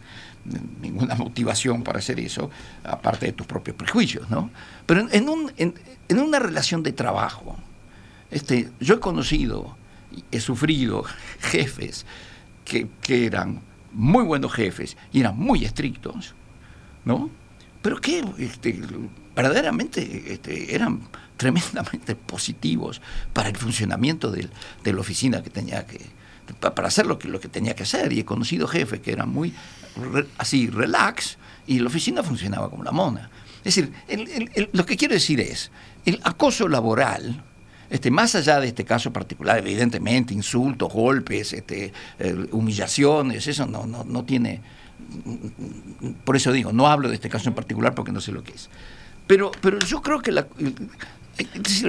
ninguna 0.81 1.15
motivación 1.15 1.83
para 1.83 1.99
hacer 1.99 2.19
eso, 2.19 2.51
aparte 2.83 3.27
de 3.27 3.31
tus 3.31 3.47
propios 3.47 3.77
prejuicios, 3.77 4.29
¿no? 4.29 4.49
Pero 4.85 5.07
en, 5.09 5.29
un, 5.29 5.49
en, 5.55 5.73
una 6.19 6.37
relación 6.37 6.83
de 6.83 6.91
trabajo, 6.91 7.55
este, 8.29 8.69
yo 8.81 8.95
he 8.95 8.99
conocido, 8.99 9.77
he 10.31 10.41
sufrido 10.41 11.05
jefes 11.39 12.05
que, 12.63 12.87
eran 13.07 13.61
muy 13.91 14.23
buenos 14.23 14.53
jefes 14.53 14.97
y 15.11 15.19
eran 15.19 15.37
muy 15.37 15.65
estrictos, 15.65 16.33
¿no? 17.05 17.29
Pero 17.81 17.99
que 17.99 18.23
este, 18.37 18.79
verdaderamente 19.35 20.33
este, 20.33 20.73
eran 20.73 21.01
tremendamente 21.37 22.15
positivos 22.33 23.01
para 23.33 23.49
el 23.49 23.57
funcionamiento 23.57 24.31
de 24.31 24.49
la 24.93 24.99
oficina 24.99 25.43
que 25.43 25.49
tenía 25.49 25.85
que, 25.85 25.99
para 26.59 26.87
hacer 26.87 27.05
lo 27.05 27.19
que, 27.19 27.27
lo 27.27 27.39
que 27.39 27.47
tenía 27.47 27.75
que 27.75 27.83
hacer. 27.83 28.11
Y 28.13 28.19
he 28.19 28.25
conocido 28.25 28.67
jefes 28.67 28.99
que 28.99 29.11
eran 29.11 29.29
muy 29.29 29.53
así, 30.37 30.67
relax, 30.67 31.37
y 31.67 31.79
la 31.79 31.87
oficina 31.87 32.23
funcionaba 32.23 32.69
como 32.69 32.83
la 32.83 32.91
mona. 32.91 33.29
Es 33.63 33.75
decir, 33.75 33.93
lo 34.73 34.85
que 34.85 34.97
quiero 34.97 35.13
decir 35.13 35.39
es, 35.39 35.71
el 36.05 36.19
acoso 36.23 36.67
laboral, 36.67 37.43
este, 37.93 38.09
más 38.09 38.33
allá 38.33 38.59
de 38.59 38.69
este 38.69 38.85
caso 38.85 39.13
particular, 39.13 39.59
evidentemente, 39.59 40.33
insultos, 40.33 40.91
golpes, 40.91 41.53
este, 41.53 41.93
eh, 42.17 42.47
humillaciones, 42.51 43.45
eso 43.45 43.67
no, 43.67 43.85
no, 43.85 44.03
no 44.03 44.25
tiene... 44.25 44.61
Por 46.25 46.35
eso 46.35 46.51
digo, 46.51 46.73
no 46.73 46.87
hablo 46.87 47.07
de 47.07 47.13
este 47.13 47.29
caso 47.29 47.49
en 47.49 47.53
particular 47.53 47.93
porque 47.93 48.11
no 48.11 48.19
sé 48.19 48.31
lo 48.31 48.43
que 48.43 48.53
es. 48.53 48.67
Pero, 49.27 49.51
pero 49.61 49.77
yo 49.77 50.01
creo 50.01 50.23
que 50.23 50.31
la, 50.31 50.47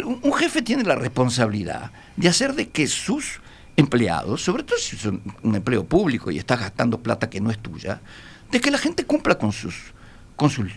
un 0.04 0.32
jefe 0.34 0.60
tiene 0.60 0.82
la 0.82 0.94
responsabilidad 0.94 1.90
de 2.16 2.28
hacer 2.28 2.54
de 2.54 2.68
que 2.68 2.86
sus 2.86 3.40
empleados, 3.74 4.42
sobre 4.42 4.62
todo 4.62 4.76
si 4.76 4.96
es 4.96 5.06
un 5.06 5.54
empleo 5.54 5.86
público 5.86 6.30
y 6.30 6.36
estás 6.36 6.60
gastando 6.60 7.00
plata 7.00 7.30
que 7.30 7.40
no 7.40 7.50
es 7.50 7.58
tuya, 7.60 8.02
de 8.50 8.60
que 8.60 8.70
la 8.70 8.76
gente 8.76 9.06
cumpla 9.06 9.38
con 9.38 9.52
sus, 9.52 9.94
con 10.36 10.50
sus 10.50 10.70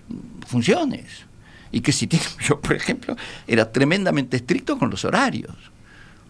funciones. 0.47 1.25
Y 1.71 1.81
que 1.81 1.91
si 1.91 2.07
tiene, 2.07 2.25
yo 2.41 2.59
por 2.59 2.73
ejemplo, 2.73 3.15
era 3.47 3.71
tremendamente 3.71 4.37
estricto 4.37 4.77
con 4.77 4.89
los 4.89 5.05
horarios. 5.05 5.55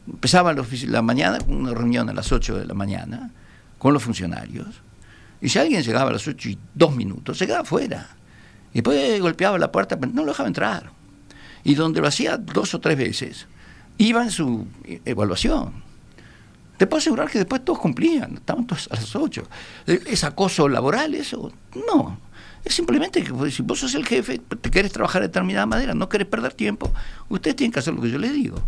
Empezaba 0.08 0.54
la, 0.54 1.02
mañana, 1.02 1.38
una 1.48 1.74
reunión 1.74 2.10
a 2.10 2.14
las 2.14 2.32
8 2.32 2.60
de 2.60 2.66
la 2.66 2.74
mañana 2.74 3.32
con 3.78 3.94
los 3.94 4.02
funcionarios, 4.02 4.68
y 5.40 5.50
si 5.50 5.60
alguien 5.60 5.84
llegaba 5.84 6.10
a 6.10 6.14
las 6.14 6.28
8 6.28 6.50
y 6.50 6.58
dos 6.74 6.96
minutos, 6.96 7.38
se 7.38 7.46
quedaba 7.46 7.64
fuera. 7.64 8.08
Y 8.72 8.76
después 8.76 9.22
golpeaba 9.22 9.60
la 9.60 9.72
puerta, 9.72 10.00
pero 10.00 10.12
no 10.12 10.24
lo 10.24 10.32
dejaba 10.32 10.48
entrar. 10.48 10.92
Y 11.64 11.76
donde 11.76 12.02
lo 12.02 12.08
hacía 12.08 12.38
dos 12.38 12.74
o 12.74 12.80
tres 12.80 12.98
veces, 12.98 13.46
iba 13.98 14.24
en 14.24 14.32
su 14.32 14.66
evaluación 15.06 15.88
te 16.78 16.86
puedo 16.86 17.00
asegurar 17.00 17.30
que 17.30 17.40
después 17.40 17.66
todos 17.66 17.80
cumplían, 17.80 18.36
estaban 18.36 18.68
todos 18.68 18.88
a 18.92 18.96
las 18.96 19.16
8. 19.16 19.44
¿Es 19.88 20.24
acoso 20.24 20.70
laboral 20.70 21.16
eso? 21.16 21.52
No. 21.88 22.20
Es 22.68 22.74
simplemente 22.74 23.24
que 23.24 23.34
pues, 23.34 23.56
si 23.56 23.62
vos 23.62 23.80
sos 23.80 23.96
el 23.96 24.06
jefe, 24.06 24.40
te 24.40 24.70
querés 24.70 24.92
trabajar 24.92 25.22
de 25.22 25.30
determinada 25.30 25.66
manera, 25.66 25.94
no 25.94 26.10
querés 26.10 26.28
perder 26.28 26.54
tiempo, 26.54 26.92
ustedes 27.30 27.56
tienen 27.56 27.72
que 27.72 27.80
hacer 27.80 27.94
lo 27.94 28.02
que 28.02 28.10
yo 28.10 28.18
les 28.18 28.34
digo. 28.34 28.62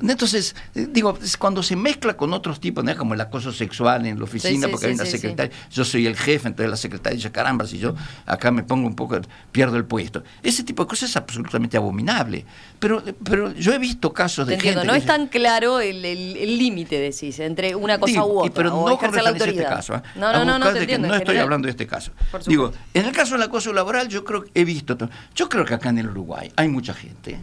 Mm. 0.00 0.10
Entonces, 0.10 0.54
eh, 0.74 0.86
digo, 0.90 1.18
cuando 1.38 1.62
se 1.62 1.76
mezcla 1.76 2.16
con 2.16 2.32
otros 2.32 2.60
tipos, 2.60 2.84
¿no? 2.84 2.96
como 2.96 3.14
el 3.14 3.20
acoso 3.20 3.52
sexual 3.52 4.06
en 4.06 4.18
la 4.18 4.24
oficina, 4.24 4.68
porque 4.68 4.86
hay 4.86 4.94
una 4.94 5.06
secretaria, 5.06 5.54
yo 5.70 5.84
soy 5.84 6.06
el 6.06 6.16
jefe, 6.16 6.48
entonces 6.48 6.70
la 6.70 6.76
secretaria 6.76 7.16
dice, 7.16 7.30
caramba, 7.30 7.66
si 7.66 7.78
yo 7.78 7.94
acá 8.26 8.50
me 8.50 8.62
pongo 8.62 8.86
un 8.86 8.94
poco, 8.94 9.20
pierdo 9.52 9.76
el 9.76 9.84
puesto. 9.84 10.22
Ese 10.42 10.64
tipo 10.64 10.84
de 10.84 10.88
cosas 10.88 11.10
es 11.10 11.16
absolutamente 11.16 11.76
abominable. 11.76 12.44
Pero, 12.78 13.02
pero 13.24 13.52
yo 13.52 13.72
he 13.72 13.78
visto 13.78 14.12
casos 14.12 14.46
de 14.46 14.58
gente 14.58 14.84
no 14.84 14.94
es 14.94 15.04
tan 15.04 15.26
claro 15.28 15.80
el 15.80 16.58
límite, 16.58 16.98
decís, 16.98 17.38
entre 17.40 17.74
una 17.74 17.98
cosa 17.98 18.24
u 18.24 18.40
otra. 18.40 18.52
Pero 18.54 18.70
no 18.70 18.98
con 18.98 19.14
la 19.14 19.30
Este 19.30 19.62
caso, 19.64 19.94
¿eh? 19.94 20.02
No, 20.16 20.32
no, 20.32 20.44
no, 20.44 20.58
no, 20.58 20.72
te 20.72 20.98
no 20.98 21.14
estoy 21.14 21.36
hablando 21.38 21.66
de 21.66 21.70
este 21.70 21.86
caso. 21.86 22.12
Digo, 22.46 22.72
en 22.94 23.06
el 23.06 23.12
caso 23.12 23.34
del 23.34 23.42
acoso 23.42 23.72
laboral, 23.72 24.08
yo 24.08 24.24
creo 24.24 24.44
que 24.44 24.50
he 24.54 24.64
visto, 24.64 24.96
yo 25.34 25.48
creo 25.48 25.64
que 25.64 25.74
acá 25.74 25.90
en 25.90 25.98
el 25.98 26.08
Uruguay 26.08 26.52
hay 26.56 26.68
mucha 26.68 26.94
gente 26.94 27.38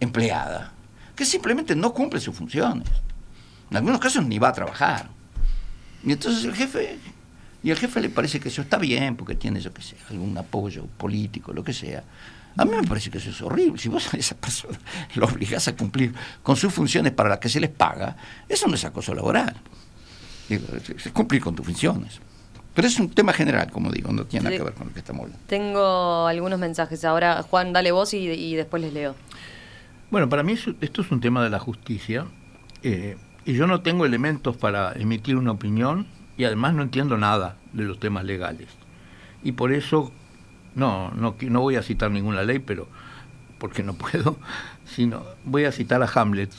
empleada 0.00 0.75
que 1.16 1.24
simplemente 1.24 1.74
no 1.74 1.92
cumple 1.92 2.20
sus 2.20 2.36
funciones. 2.36 2.88
En 3.70 3.78
algunos 3.78 3.98
casos 3.98 4.24
ni 4.24 4.38
va 4.38 4.48
a 4.48 4.52
trabajar. 4.52 5.08
Y 6.04 6.12
entonces 6.12 6.44
el 6.44 6.54
jefe, 6.54 6.98
y 7.64 7.70
al 7.70 7.78
jefe 7.78 8.00
le 8.00 8.10
parece 8.10 8.38
que 8.38 8.48
eso 8.48 8.62
está 8.62 8.76
bien, 8.76 9.16
porque 9.16 9.34
tiene, 9.34 9.60
yo 9.60 9.72
que 9.72 9.82
sé, 9.82 9.96
algún 10.10 10.36
apoyo 10.38 10.84
político, 10.98 11.52
lo 11.52 11.64
que 11.64 11.72
sea. 11.72 12.04
A 12.58 12.64
mí 12.64 12.70
me 12.70 12.86
parece 12.86 13.10
que 13.10 13.18
eso 13.18 13.30
es 13.30 13.42
horrible. 13.42 13.78
Si 13.78 13.88
vos 13.88 14.14
a 14.14 14.16
esa 14.16 14.36
persona 14.36 14.78
lo 15.14 15.26
obligás 15.26 15.66
a 15.68 15.74
cumplir 15.74 16.14
con 16.42 16.54
sus 16.56 16.72
funciones 16.72 17.12
para 17.12 17.28
las 17.28 17.38
que 17.38 17.48
se 17.48 17.60
les 17.60 17.70
paga, 17.70 18.16
eso 18.48 18.68
no 18.68 18.74
es 18.74 18.84
acoso 18.84 19.14
laboral. 19.14 19.56
es 20.48 21.10
cumplir 21.12 21.42
con 21.42 21.54
tus 21.54 21.66
funciones. 21.66 22.20
Pero 22.74 22.88
es 22.88 23.00
un 23.00 23.08
tema 23.08 23.32
general, 23.32 23.70
como 23.72 23.90
digo, 23.90 24.12
no 24.12 24.26
tiene 24.26 24.44
nada 24.44 24.56
que 24.56 24.62
ver 24.62 24.74
con 24.74 24.88
lo 24.88 24.92
que 24.92 24.98
estamos 24.98 25.22
hablando. 25.22 25.42
Tengo 25.46 26.26
algunos 26.26 26.58
mensajes. 26.58 27.06
Ahora, 27.06 27.42
Juan, 27.42 27.72
dale 27.72 27.90
vos 27.90 28.12
y 28.12 28.54
después 28.54 28.82
les 28.82 28.92
leo. 28.92 29.14
Bueno, 30.10 30.28
para 30.28 30.42
mí 30.42 30.54
esto 30.80 31.02
es 31.02 31.10
un 31.10 31.20
tema 31.20 31.42
de 31.42 31.50
la 31.50 31.58
justicia 31.58 32.26
eh, 32.82 33.16
y 33.44 33.54
yo 33.54 33.66
no 33.66 33.80
tengo 33.80 34.06
elementos 34.06 34.56
para 34.56 34.92
emitir 34.92 35.36
una 35.36 35.50
opinión 35.50 36.06
y 36.36 36.44
además 36.44 36.74
no 36.74 36.82
entiendo 36.82 37.18
nada 37.18 37.56
de 37.72 37.84
los 37.84 37.98
temas 37.98 38.24
legales. 38.24 38.68
Y 39.42 39.52
por 39.52 39.72
eso 39.72 40.12
no, 40.76 41.10
no, 41.10 41.34
no 41.40 41.60
voy 41.60 41.76
a 41.76 41.82
citar 41.82 42.10
ninguna 42.12 42.42
ley, 42.42 42.60
pero 42.60 42.88
porque 43.58 43.82
no 43.82 43.94
puedo, 43.94 44.38
sino 44.84 45.24
voy 45.44 45.64
a 45.64 45.72
citar 45.72 46.02
a 46.02 46.10
Hamlet 46.14 46.52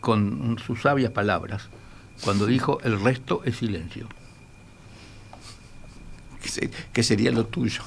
con 0.00 0.58
sus 0.58 0.82
sabias 0.82 1.12
palabras, 1.12 1.68
cuando 2.24 2.46
dijo 2.46 2.80
el 2.82 3.00
resto 3.00 3.42
es 3.44 3.56
silencio. 3.56 4.08
¿Qué 6.92 7.02
sería 7.02 7.30
lo 7.30 7.46
tuyo? 7.46 7.82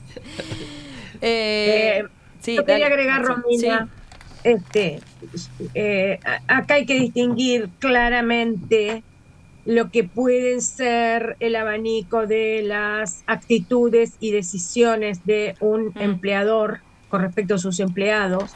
eh, 1.20 2.04
yo 2.44 2.64
quería 2.64 2.86
agregar, 2.86 3.22
Romina, 3.22 3.88
este, 4.44 5.00
eh, 5.74 6.20
acá 6.46 6.74
hay 6.74 6.86
que 6.86 7.00
distinguir 7.00 7.68
claramente 7.78 9.02
lo 9.64 9.90
que 9.90 10.04
pueden 10.04 10.62
ser 10.62 11.36
el 11.40 11.56
abanico 11.56 12.26
de 12.26 12.62
las 12.62 13.24
actitudes 13.26 14.14
y 14.20 14.30
decisiones 14.30 15.26
de 15.26 15.56
un 15.58 15.86
mm. 15.86 15.98
empleador 15.98 16.80
con 17.08 17.22
respecto 17.22 17.54
a 17.54 17.58
sus 17.58 17.80
empleados, 17.80 18.52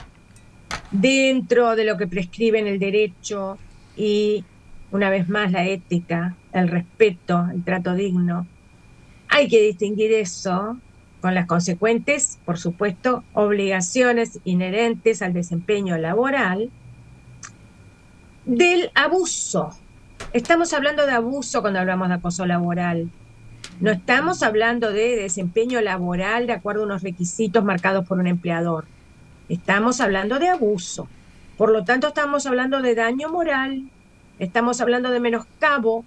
dentro 0.93 1.75
de 1.77 1.85
lo 1.85 1.97
que 1.97 2.07
prescriben 2.07 2.67
el 2.67 2.79
derecho 2.79 3.59
y, 3.97 4.45
una 4.93 5.11
vez 5.11 5.29
más, 5.29 5.51
la 5.51 5.67
ética, 5.67 6.37
el 6.53 6.69
respeto, 6.69 7.47
el 7.53 7.65
trato 7.65 7.95
digno. 7.95 8.47
Hay 9.29 9.49
que 9.49 9.61
distinguir 9.61 10.13
eso 10.13 10.79
con 11.21 11.35
las 11.35 11.47
consecuentes, 11.47 12.39
por 12.45 12.59
supuesto, 12.59 13.25
obligaciones 13.35 14.41
inherentes 14.45 15.23
al 15.23 15.33
desempeño 15.33 15.99
laboral, 15.99 16.71
del 18.45 18.91
abuso. 18.95 19.71
Estamos 20.33 20.73
hablando 20.73 21.07
de 21.07 21.13
abuso 21.13 21.61
cuando 21.61 21.81
hablamos 21.81 22.09
de 22.09 22.15
acoso 22.15 22.47
laboral. 22.47 23.11
No 23.81 23.91
estamos 23.91 24.43
hablando 24.43 24.93
de 24.93 25.17
desempeño 25.17 25.81
laboral 25.81 26.47
de 26.47 26.53
acuerdo 26.53 26.83
a 26.83 26.87
unos 26.87 27.03
requisitos 27.03 27.65
marcados 27.65 28.07
por 28.07 28.19
un 28.19 28.27
empleador. 28.27 28.87
Estamos 29.49 30.01
hablando 30.01 30.39
de 30.39 30.49
abuso. 30.49 31.09
Por 31.57 31.71
lo 31.71 31.85
tanto, 31.85 32.09
estamos 32.09 32.47
hablando 32.47 32.81
de 32.81 32.95
daño 32.95 33.29
moral, 33.29 33.91
estamos 34.39 34.81
hablando 34.81 35.11
de 35.11 35.21
menoscabo 35.21 36.05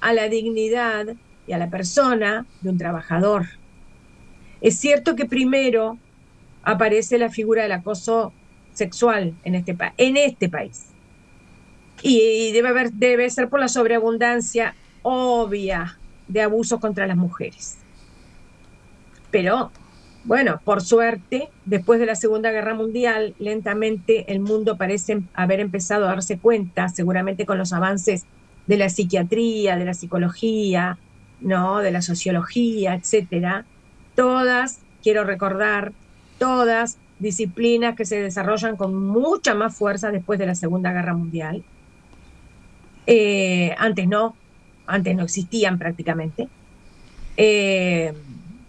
a 0.00 0.12
la 0.12 0.28
dignidad 0.28 1.14
y 1.46 1.52
a 1.52 1.58
la 1.58 1.70
persona 1.70 2.46
de 2.60 2.70
un 2.70 2.78
trabajador. 2.78 3.46
Es 4.62 4.78
cierto 4.78 5.16
que 5.16 5.26
primero 5.26 5.98
aparece 6.62 7.18
la 7.18 7.28
figura 7.28 7.64
del 7.64 7.72
acoso 7.72 8.32
sexual 8.72 9.34
en 9.44 9.56
este, 9.56 9.76
en 9.98 10.16
este 10.16 10.48
país. 10.48 10.86
Y 12.02 12.52
debe, 12.52 12.68
haber, 12.68 12.92
debe 12.92 13.28
ser 13.28 13.48
por 13.48 13.60
la 13.60 13.68
sobreabundancia 13.68 14.74
obvia 15.02 15.98
de 16.28 16.42
abuso 16.42 16.80
contra 16.80 17.06
las 17.06 17.16
mujeres. 17.16 17.76
Pero, 19.30 19.72
bueno, 20.24 20.60
por 20.64 20.80
suerte, 20.82 21.48
después 21.64 21.98
de 21.98 22.06
la 22.06 22.14
Segunda 22.14 22.50
Guerra 22.52 22.74
Mundial, 22.74 23.34
lentamente 23.38 24.32
el 24.32 24.40
mundo 24.40 24.76
parece 24.76 25.22
haber 25.34 25.58
empezado 25.58 26.04
a 26.04 26.08
darse 26.08 26.38
cuenta, 26.38 26.88
seguramente 26.88 27.46
con 27.46 27.58
los 27.58 27.72
avances 27.72 28.26
de 28.66 28.76
la 28.76 28.88
psiquiatría, 28.88 29.76
de 29.76 29.84
la 29.84 29.94
psicología, 29.94 30.98
¿no? 31.40 31.78
de 31.78 31.90
la 31.90 32.02
sociología, 32.02 32.94
etcétera. 32.94 33.64
Todas, 34.14 34.80
quiero 35.02 35.24
recordar, 35.24 35.92
todas 36.38 36.98
disciplinas 37.18 37.94
que 37.94 38.04
se 38.04 38.20
desarrollan 38.20 38.76
con 38.76 38.94
mucha 38.94 39.54
más 39.54 39.76
fuerza 39.76 40.10
después 40.10 40.38
de 40.38 40.46
la 40.46 40.54
Segunda 40.54 40.92
Guerra 40.92 41.14
Mundial. 41.14 41.64
Eh, 43.06 43.74
antes 43.78 44.06
no, 44.08 44.38
antes 44.86 45.16
no 45.16 45.24
existían 45.24 45.78
prácticamente. 45.78 46.48
Eh, 47.36 48.12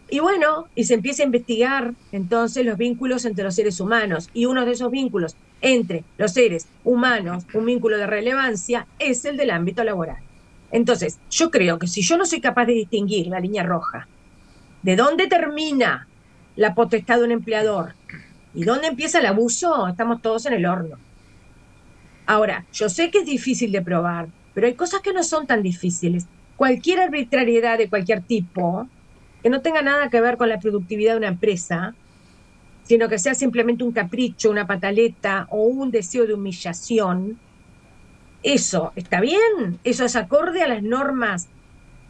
y 0.10 0.20
bueno, 0.20 0.68
y 0.76 0.84
se 0.84 0.94
empieza 0.94 1.24
a 1.24 1.26
investigar 1.26 1.96
entonces 2.12 2.66
los 2.66 2.78
vínculos 2.78 3.26
entre 3.26 3.44
los 3.44 3.56
seres 3.56 3.80
humanos. 3.80 4.30
Y 4.34 4.46
uno 4.46 4.66
de 4.66 4.72
esos 4.74 4.92
vínculos 4.92 5.38
entre 5.62 6.06
los 6.18 6.34
seres 6.34 6.70
humanos, 6.84 7.46
un 7.54 7.66
vínculo 7.66 7.98
de 7.98 8.08
relevancia, 8.08 8.88
es 9.00 9.26
el 9.26 9.38
del 9.38 9.50
ámbito 9.50 9.84
laboral. 9.84 10.18
Entonces, 10.70 11.20
yo 11.30 11.50
creo 11.52 11.80
que 11.80 11.88
si 11.88 12.02
yo 12.04 12.18
no 12.18 12.26
soy 12.26 12.42
capaz 12.42 12.66
de 12.66 12.74
distinguir 12.74 13.28
la 13.28 13.40
línea 13.40 13.64
roja, 13.64 14.10
de 14.84 14.96
dónde 14.96 15.28
termina 15.28 16.08
la 16.56 16.76
potestad 16.76 17.18
de 17.18 17.24
un 17.24 17.32
empleador 17.32 17.96
y 18.54 18.64
dónde 18.64 18.88
empieza 18.88 19.20
el 19.20 19.26
abuso, 19.26 19.88
estamos 19.88 20.22
todos 20.22 20.46
en 20.46 20.54
el 20.54 20.66
horno. 20.66 20.98
Ahora, 22.26 22.66
yo 22.72 22.90
sé 22.90 23.10
que 23.10 23.20
es 23.20 23.26
difícil 23.26 23.72
de 23.72 23.82
probar, 23.82 24.28
pero 24.54 24.68
hay 24.68 24.76
cosas 24.76 25.02
que 25.02 25.14
no 25.14 25.24
son 25.24 25.48
tan 25.48 25.64
difíciles. 25.64 26.28
Cualquier 26.56 27.00
arbitrariedad 27.00 27.78
de 27.78 27.90
cualquier 27.90 28.22
tipo 28.22 28.88
que 29.42 29.50
no 29.50 29.62
tenga 29.62 29.82
nada 29.82 30.10
que 30.10 30.22
ver 30.22 30.38
con 30.38 30.48
la 30.48 30.60
productividad 30.60 31.14
de 31.14 31.18
una 31.18 31.28
empresa, 31.28 31.96
sino 32.84 33.10
que 33.10 33.20
sea 33.20 33.34
simplemente 33.34 33.84
un 33.84 33.92
capricho, 33.92 34.52
una 34.52 34.68
pataleta 34.68 35.48
o 35.50 35.64
un 35.64 35.92
deseo 35.92 36.28
de 36.28 36.34
humillación, 36.34 37.40
eso 38.44 38.92
está 38.96 39.22
bien, 39.22 39.80
eso 39.84 40.06
es 40.06 40.16
acorde 40.16 40.62
a 40.62 40.68
las 40.68 40.84
normas 40.84 41.48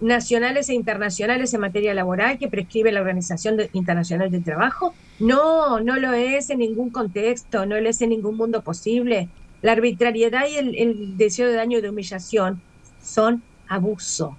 nacionales 0.04 0.70
e 0.70 0.74
internacionales 0.74 1.54
en 1.54 1.62
materia 1.62 1.94
laboral 1.94 2.38
que 2.38 2.48
prescribe 2.48 2.92
la 2.92 3.02
Organización 3.02 3.58
Internacional 3.74 4.30
del 4.30 4.44
Trabajo. 4.44 4.94
No, 5.20 5.80
no 5.80 5.96
lo 5.98 6.14
es 6.14 6.50
en 6.50 6.60
ningún 6.60 6.90
contexto, 6.90 7.66
no 7.66 7.80
lo 7.80 7.90
es 7.90 8.02
en 8.02 8.10
ningún 8.10 8.38
mundo 8.38 8.62
posible. 8.62 9.30
La 9.62 9.72
arbitrariedad 9.72 10.48
y 10.48 10.56
el, 10.56 10.76
el 10.76 11.18
deseo 11.18 11.48
de 11.48 11.56
daño 11.56 11.78
y 11.78 11.82
de 11.82 11.90
humillación 11.90 12.62
son 13.02 13.42
abuso. 13.68 14.38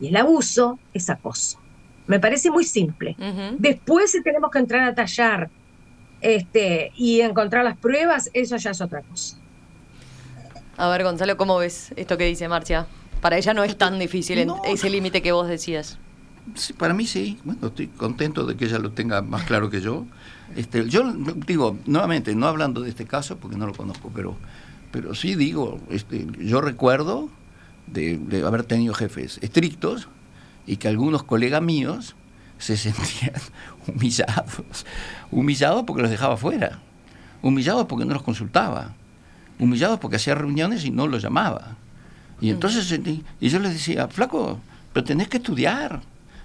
Y 0.00 0.08
el 0.08 0.16
abuso 0.16 0.78
es 0.92 1.08
acoso. 1.08 1.58
Me 2.06 2.20
parece 2.20 2.50
muy 2.50 2.64
simple. 2.64 3.16
Después, 3.58 4.12
si 4.12 4.22
tenemos 4.22 4.50
que 4.50 4.58
entrar 4.58 4.88
a 4.88 4.94
tallar 4.94 5.50
este, 6.20 6.92
y 6.96 7.20
encontrar 7.20 7.64
las 7.64 7.76
pruebas, 7.76 8.30
eso 8.32 8.56
ya 8.56 8.70
es 8.70 8.80
otra 8.80 9.02
cosa. 9.02 9.38
A 10.76 10.88
ver, 10.88 11.02
Gonzalo, 11.02 11.36
¿cómo 11.36 11.56
ves 11.58 11.92
esto 11.96 12.16
que 12.16 12.24
dice 12.24 12.48
Marcia? 12.48 12.86
Para 13.26 13.38
ella 13.38 13.54
no 13.54 13.64
es 13.64 13.76
tan 13.76 13.98
difícil 13.98 14.46
ese 14.64 14.88
límite 14.88 15.20
que 15.20 15.32
vos 15.32 15.48
decías. 15.48 15.98
Sí, 16.54 16.72
para 16.74 16.94
mí 16.94 17.08
sí. 17.08 17.40
Bueno, 17.42 17.66
estoy 17.66 17.88
contento 17.88 18.46
de 18.46 18.56
que 18.56 18.66
ella 18.66 18.78
lo 18.78 18.92
tenga 18.92 19.20
más 19.20 19.42
claro 19.42 19.68
que 19.68 19.80
yo. 19.80 20.06
Este, 20.54 20.88
yo 20.88 21.12
digo, 21.44 21.76
nuevamente, 21.86 22.36
no 22.36 22.46
hablando 22.46 22.82
de 22.82 22.88
este 22.88 23.04
caso 23.04 23.36
porque 23.38 23.56
no 23.56 23.66
lo 23.66 23.74
conozco, 23.74 24.12
pero, 24.14 24.36
pero 24.92 25.12
sí 25.16 25.34
digo, 25.34 25.80
este, 25.90 26.24
yo 26.38 26.60
recuerdo 26.60 27.28
de, 27.88 28.16
de 28.16 28.46
haber 28.46 28.62
tenido 28.62 28.94
jefes 28.94 29.40
estrictos 29.42 30.06
y 30.64 30.76
que 30.76 30.86
algunos 30.86 31.24
colegas 31.24 31.62
míos 31.62 32.14
se 32.58 32.76
sentían 32.76 33.32
humillados. 33.88 34.86
Humillados 35.32 35.82
porque 35.84 36.02
los 36.02 36.12
dejaba 36.12 36.36
fuera. 36.36 36.78
Humillados 37.42 37.86
porque 37.86 38.04
no 38.04 38.14
los 38.14 38.22
consultaba. 38.22 38.94
Humillados 39.58 39.98
porque 39.98 40.14
hacía 40.14 40.36
reuniones 40.36 40.84
y 40.84 40.92
no 40.92 41.08
los 41.08 41.20
llamaba. 41.24 41.76
Y 42.40 42.50
entonces, 42.50 43.00
y 43.40 43.48
yo 43.48 43.58
les 43.58 43.72
decía, 43.72 44.08
flaco, 44.08 44.60
pero 44.92 45.04
tenés 45.04 45.28
que 45.28 45.38
estudiar 45.38 46.00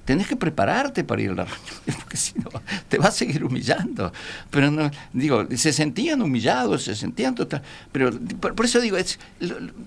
tenés 0.05 0.27
que 0.27 0.35
prepararte 0.35 1.03
para 1.03 1.21
ir 1.21 1.31
a 1.31 1.35
la 1.35 1.45
reunión, 1.45 2.01
porque 2.01 2.17
si 2.17 2.33
no, 2.39 2.49
te 2.89 2.97
va 2.97 3.07
a 3.07 3.11
seguir 3.11 3.43
humillando. 3.43 4.11
Pero 4.49 4.71
no, 4.71 4.89
digo, 5.13 5.47
se 5.55 5.71
sentían 5.71 6.21
humillados, 6.21 6.83
se 6.83 6.95
sentían 6.95 7.35
total. 7.35 7.61
Pero 7.91 8.11
por, 8.39 8.65
eso 8.65 8.79
digo, 8.81 8.97
es, 8.97 9.19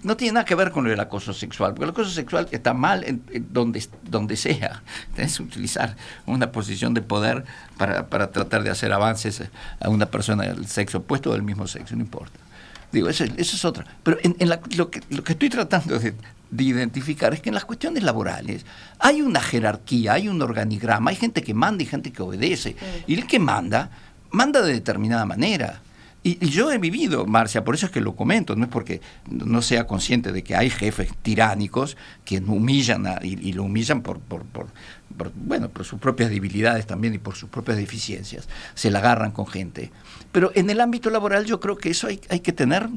no 0.03 0.17
tiene 0.17 0.35
nada 0.35 0.45
que 0.45 0.55
ver 0.55 0.71
con 0.71 0.87
el 0.87 0.99
acoso 1.01 1.33
sexual, 1.33 1.73
porque 1.73 1.85
el 1.85 1.91
acoso 1.91 2.11
sexual 2.11 2.49
está 2.53 2.75
mal 2.75 3.05
en, 3.05 3.23
donde, 3.51 3.85
donde 4.03 4.37
sea. 4.37 4.83
Tenés 5.15 5.37
que 5.37 5.43
utilizar 5.43 5.97
una 6.27 6.53
posición 6.53 6.95
de 6.95 7.03
poder 7.03 7.45
para, 7.77 8.07
para 8.07 8.31
tratar 8.31 8.63
de 8.63 8.71
hacer 8.71 8.93
avances 8.93 9.43
a 9.81 9.89
una 9.89 10.07
persona 10.07 10.45
del 10.45 10.67
sexo 10.67 10.99
opuesto 10.99 11.31
o 11.31 11.33
del 11.33 11.43
mismo 11.43 11.67
sexo, 11.67 11.97
no 11.97 12.03
importa. 12.03 12.44
Digo, 12.95 13.09
eso, 13.09 13.25
eso 13.25 13.57
es 13.57 13.65
otra. 13.65 13.85
Pero 14.03 14.19
en, 14.23 14.37
en 14.39 14.49
lo, 14.77 14.91
que, 14.91 15.03
lo 15.11 15.25
que 15.25 15.33
estoy 15.33 15.51
tratando 15.51 15.99
de, 15.99 16.15
de 16.51 16.65
identificar 16.65 17.35
es 17.35 17.41
que 17.41 17.51
en 17.51 17.55
las 17.55 17.65
cuestiones 17.65 18.05
laborales 18.05 18.65
hay 19.01 19.21
una 19.21 19.41
jerarquía, 19.41 20.13
hay 20.13 20.29
un 20.29 20.41
organigrama, 20.41 21.11
hay 21.11 21.17
gente 21.17 21.43
que 21.43 21.55
manda 21.55 21.83
y 21.83 21.87
gente 21.87 22.13
que 22.13 22.23
obedece. 22.23 22.77
Y 23.09 23.15
el 23.15 23.27
que 23.27 23.41
manda, 23.41 23.91
manda 24.31 24.63
de 24.63 24.73
determinada 24.73 25.27
manera. 25.27 25.83
Y, 26.23 26.39
yo 26.49 26.73
he 26.73 26.79
vivido, 26.79 27.27
Marcia, 27.27 27.65
por 27.65 27.75
eso 27.75 27.87
es 27.87 27.93
que 27.93 28.01
lo 28.01 28.15
comento, 28.15 28.55
no 28.57 28.65
es 28.65 28.71
porque 28.71 29.03
no 29.29 29.61
sea 29.61 29.87
consciente 29.87 30.33
de 30.33 30.43
que 30.43 30.55
hay 30.55 30.71
jefes 30.71 31.11
tiránicos 31.23 31.97
que 32.25 32.39
humillan 32.39 33.05
y, 33.23 33.53
lo 33.53 33.65
humillan 33.65 34.01
por, 34.01 34.21
por, 34.21 34.45
por, 34.45 34.69
bueno, 35.35 35.69
por 35.69 35.85
sus 35.85 36.01
propias 36.01 36.31
debilidades 36.31 36.87
también 36.87 37.15
y 37.15 37.19
por 37.19 37.35
sus 37.35 37.51
propias 37.51 37.77
deficiencias. 37.77 38.49
Se 38.75 38.91
la 38.91 39.01
agarran 39.01 39.33
con 39.33 39.47
gente. 39.47 39.91
Pero 40.35 40.51
en 40.57 40.69
el 40.69 40.81
ámbito 40.81 41.11
laboral 41.11 41.45
yo 41.45 41.61
creo 41.61 41.77
que 41.77 41.91
eso 41.91 42.09
hay, 42.09 42.21
hay 42.29 42.41
que 42.41 42.53
tener 42.53 42.89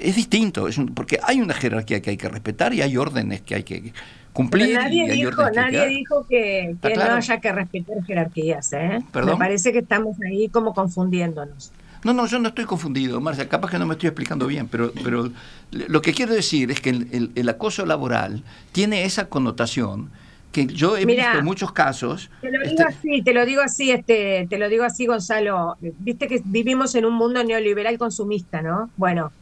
es 0.00 0.16
distinto, 0.16 0.66
es 0.66 0.80
porque 0.94 1.20
hay 1.22 1.40
una 1.40 1.54
jerarquía 1.54 2.02
que 2.02 2.10
hay 2.10 2.16
que 2.16 2.28
respetar 2.28 2.74
y 2.74 2.82
hay 2.82 2.96
órdenes 2.96 3.40
que 3.42 3.54
hay 3.54 3.62
que 3.62 3.92
cumplir. 4.32 4.74
nadie 4.74 5.08
dijo, 5.12 5.48
nadie 5.50 5.86
dijo 5.86 6.26
que, 6.28 6.74
no 6.82 7.02
haya 7.02 7.40
que 7.40 7.52
respetar 7.52 8.02
jerarquías. 8.04 8.72
¿eh? 8.72 8.98
Me 9.14 9.36
parece 9.36 9.72
que 9.72 9.78
estamos 9.78 10.16
ahí 10.28 10.48
como 10.48 10.74
confundiéndonos. 10.74 11.70
No, 12.02 12.12
no, 12.12 12.26
yo 12.26 12.40
no 12.40 12.48
estoy 12.48 12.64
confundido, 12.64 13.20
Marcia, 13.20 13.48
capaz 13.48 13.70
que 13.70 13.78
no 13.78 13.86
me 13.86 13.92
estoy 13.92 14.08
explicando 14.08 14.48
bien, 14.48 14.66
pero, 14.66 14.92
pero 15.04 15.30
lo 15.70 16.02
que 16.02 16.12
quiero 16.12 16.34
decir 16.34 16.72
es 16.72 16.80
que 16.80 16.90
el, 16.90 17.48
acoso 17.48 17.86
laboral 17.86 18.42
tiene 18.72 19.04
esa 19.04 19.28
connotación 19.28 20.10
que 20.52 20.66
yo 20.66 20.96
he 20.96 21.04
visto 21.04 21.42
muchos 21.42 21.72
casos. 21.72 22.30
Te 22.40 22.50
lo 22.50 22.60
digo 22.60 22.70
este 22.70 22.82
así, 22.84 23.22
te 23.22 23.34
lo 23.34 23.46
digo 23.46 23.62
así, 23.62 23.90
este, 23.90 24.46
te 24.48 24.58
lo 24.58 24.68
digo 24.68 24.84
así, 24.84 25.06
Gonzalo. 25.06 25.76
Viste 25.80 26.28
que 26.28 26.42
vivimos 26.44 26.94
en 26.94 27.06
un 27.06 27.14
mundo 27.14 27.42
neoliberal 27.42 27.98
consumista, 27.98 28.62
¿no? 28.62 28.90
Bueno, 28.96 29.32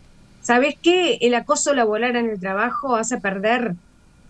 ¿Sabes 0.43 0.75
qué? 0.83 1.19
El 1.21 1.35
acoso 1.35 1.75
laboral 1.75 2.17
en 2.17 2.31
el 2.31 2.41
trabajo 2.41 2.97
hace 2.97 3.19
perder 3.19 3.75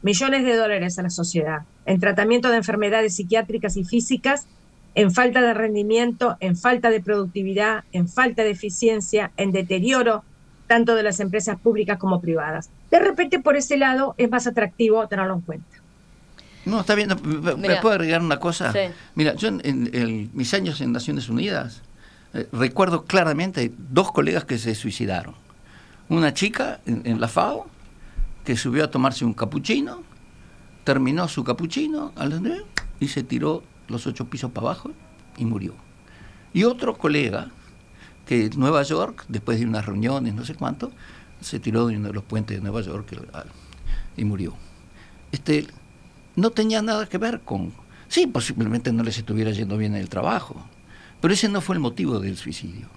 millones 0.02 0.44
de 0.44 0.56
dólares 0.56 0.98
a 0.98 1.02
la 1.02 1.10
sociedad 1.10 1.62
en 1.86 2.00
tratamiento 2.00 2.50
de 2.50 2.56
enfermedades 2.56 3.16
psiquiátricas 3.16 3.76
y 3.76 3.84
físicas, 3.84 4.46
en 4.94 5.12
falta 5.12 5.40
de 5.40 5.54
rendimiento, 5.54 6.36
en 6.40 6.56
falta 6.56 6.90
de 6.90 7.00
productividad, 7.00 7.84
en 7.92 8.08
falta 8.08 8.42
de 8.42 8.50
eficiencia, 8.50 9.30
en 9.36 9.52
deterioro 9.52 10.24
tanto 10.66 10.94
de 10.94 11.02
las 11.02 11.20
empresas 11.20 11.58
públicas 11.58 11.98
como 11.98 12.20
privadas. 12.20 12.70
De 12.90 13.00
repente, 13.00 13.40
por 13.40 13.56
ese 13.56 13.76
lado, 13.76 14.14
es 14.18 14.30
más 14.30 14.46
atractivo 14.46 15.06
tenerlo 15.08 15.34
en 15.34 15.40
cuenta. 15.40 15.79
No, 16.64 16.80
está 16.80 16.94
bien. 16.94 17.08
¿Me 17.58 17.76
puedo 17.76 17.94
agregar 17.94 18.20
una 18.20 18.38
cosa? 18.38 18.72
Mira, 19.14 19.34
yo 19.34 19.48
en, 19.48 20.30
mis 20.34 20.52
años 20.54 20.80
en 20.80 20.92
Naciones 20.92 21.28
Unidas 21.28 21.82
eh, 22.34 22.48
recuerdo 22.52 23.04
claramente 23.04 23.72
dos 23.76 24.12
colegas 24.12 24.44
que 24.44 24.58
se 24.58 24.74
suicidaron 24.74 25.34
una 26.10 26.34
chica 26.34 26.80
en, 26.86 27.20
la 27.20 27.28
FAO 27.28 27.66
que 28.44 28.56
subió 28.56 28.84
a 28.84 28.90
tomarse 28.90 29.24
un 29.24 29.32
capuchino, 29.32 30.02
terminó 30.82 31.28
su 31.28 31.44
capuchino 31.44 32.12
y 32.98 33.08
se 33.08 33.22
tiró 33.22 33.62
los 33.88 34.06
ocho 34.06 34.28
pisos 34.28 34.50
para 34.50 34.68
abajo 34.68 34.90
y 35.36 35.44
murió. 35.44 35.74
Y 36.52 36.64
otro 36.64 36.98
colega 36.98 37.50
que 38.26 38.46
en 38.46 38.58
Nueva 38.58 38.82
York, 38.82 39.24
después 39.28 39.60
de 39.60 39.66
unas 39.66 39.86
reuniones, 39.86 40.34
no 40.34 40.44
sé 40.44 40.54
cuánto, 40.56 40.90
se 41.40 41.60
tiró 41.60 41.86
de 41.86 41.96
uno 41.96 42.08
de 42.08 42.14
los 42.14 42.24
puentes 42.24 42.56
de 42.56 42.62
Nueva 42.62 42.80
York 42.80 43.08
y 44.16 44.24
murió. 44.24 44.56
Este, 45.30 45.66
no 46.36 46.50
tenía 46.50 46.82
nada 46.82 47.06
que 47.06 47.18
ver 47.18 47.40
con... 47.40 47.72
Sí, 48.08 48.26
posiblemente 48.26 48.92
no 48.92 49.02
les 49.02 49.18
estuviera 49.18 49.50
yendo 49.52 49.76
bien 49.76 49.94
en 49.94 50.00
el 50.00 50.08
trabajo, 50.08 50.64
pero 51.20 51.34
ese 51.34 51.48
no 51.48 51.60
fue 51.60 51.76
el 51.76 51.80
motivo 51.80 52.18
del 52.18 52.36
suicidio. 52.36 52.88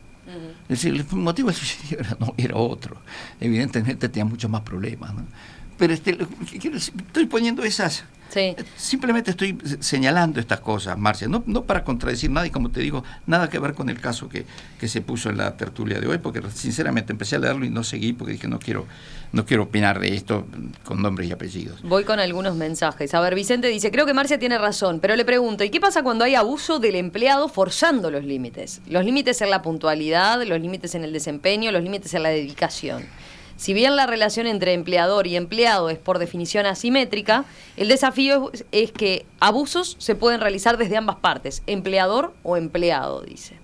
Es 0.69 0.81
decir, 0.81 0.95
el 0.95 1.17
motivo 1.17 1.49
del 1.49 1.57
suicidio 1.57 1.99
era, 2.01 2.17
no, 2.19 2.33
era 2.37 2.55
otro. 2.55 2.97
Evidentemente 3.39 4.09
tenía 4.09 4.25
muchos 4.25 4.49
más 4.49 4.61
problemas. 4.61 5.11
Pero 5.83 5.95
este, 5.95 6.17
estoy 6.77 7.25
poniendo 7.25 7.61
esas 7.61 8.05
Simplemente 8.75 9.31
estoy 9.31 9.57
señalando 9.79 10.39
estas 10.39 10.59
cosas, 10.59 10.97
Marcia, 10.97 11.27
no, 11.27 11.43
no 11.45 11.63
para 11.63 11.83
contradecir 11.83 12.31
nada 12.31 12.47
y 12.47 12.49
como 12.49 12.71
te 12.71 12.79
digo, 12.79 13.03
nada 13.27 13.49
que 13.49 13.59
ver 13.59 13.73
con 13.73 13.89
el 13.89 13.99
caso 13.99 14.27
que, 14.27 14.45
que, 14.79 14.87
se 14.87 15.01
puso 15.01 15.29
en 15.29 15.37
la 15.37 15.55
tertulia 15.55 15.99
de 15.99 16.07
hoy, 16.07 16.17
porque 16.17 16.41
sinceramente 16.51 17.11
empecé 17.11 17.35
a 17.35 17.39
leerlo 17.39 17.65
y 17.65 17.69
no 17.69 17.83
seguí 17.83 18.13
porque 18.13 18.33
dije 18.33 18.47
no 18.47 18.59
quiero, 18.59 18.87
no 19.31 19.45
quiero 19.45 19.63
opinar 19.63 19.99
de 19.99 20.15
esto 20.15 20.47
con 20.83 21.01
nombres 21.01 21.29
y 21.29 21.31
apellidos. 21.31 21.81
Voy 21.83 22.03
con 22.05 22.19
algunos 22.19 22.55
mensajes. 22.55 23.13
A 23.13 23.21
ver, 23.21 23.35
Vicente 23.35 23.67
dice, 23.67 23.91
creo 23.91 24.05
que 24.05 24.13
Marcia 24.13 24.39
tiene 24.39 24.57
razón, 24.57 24.99
pero 24.99 25.15
le 25.15 25.25
pregunto, 25.25 25.63
¿y 25.63 25.69
qué 25.69 25.79
pasa 25.79 26.01
cuando 26.01 26.25
hay 26.25 26.35
abuso 26.35 26.79
del 26.79 26.95
empleado 26.95 27.49
forzando 27.49 28.09
los 28.09 28.23
límites? 28.23 28.81
Los 28.87 29.05
límites 29.05 29.41
en 29.41 29.51
la 29.51 29.61
puntualidad, 29.61 30.41
los 30.43 30.59
límites 30.59 30.95
en 30.95 31.03
el 31.03 31.13
desempeño, 31.13 31.71
los 31.71 31.83
límites 31.83 32.13
en 32.15 32.23
la 32.23 32.29
dedicación. 32.29 33.05
Si 33.55 33.73
bien 33.73 33.95
la 33.95 34.07
relación 34.07 34.47
entre 34.47 34.73
empleador 34.73 35.27
y 35.27 35.35
empleado 35.35 35.89
es 35.89 35.97
por 35.97 36.19
definición 36.19 36.65
asimétrica, 36.65 37.45
el 37.77 37.87
desafío 37.87 38.51
es, 38.71 38.91
que 38.91 39.25
abusos 39.39 39.95
se 39.99 40.15
pueden 40.15 40.41
realizar 40.41 40.77
desde 40.77 40.97
ambas 40.97 41.17
partes, 41.17 41.63
empleador 41.67 42.33
o 42.43 42.57
empleado, 42.57 43.21
dice. 43.21 43.55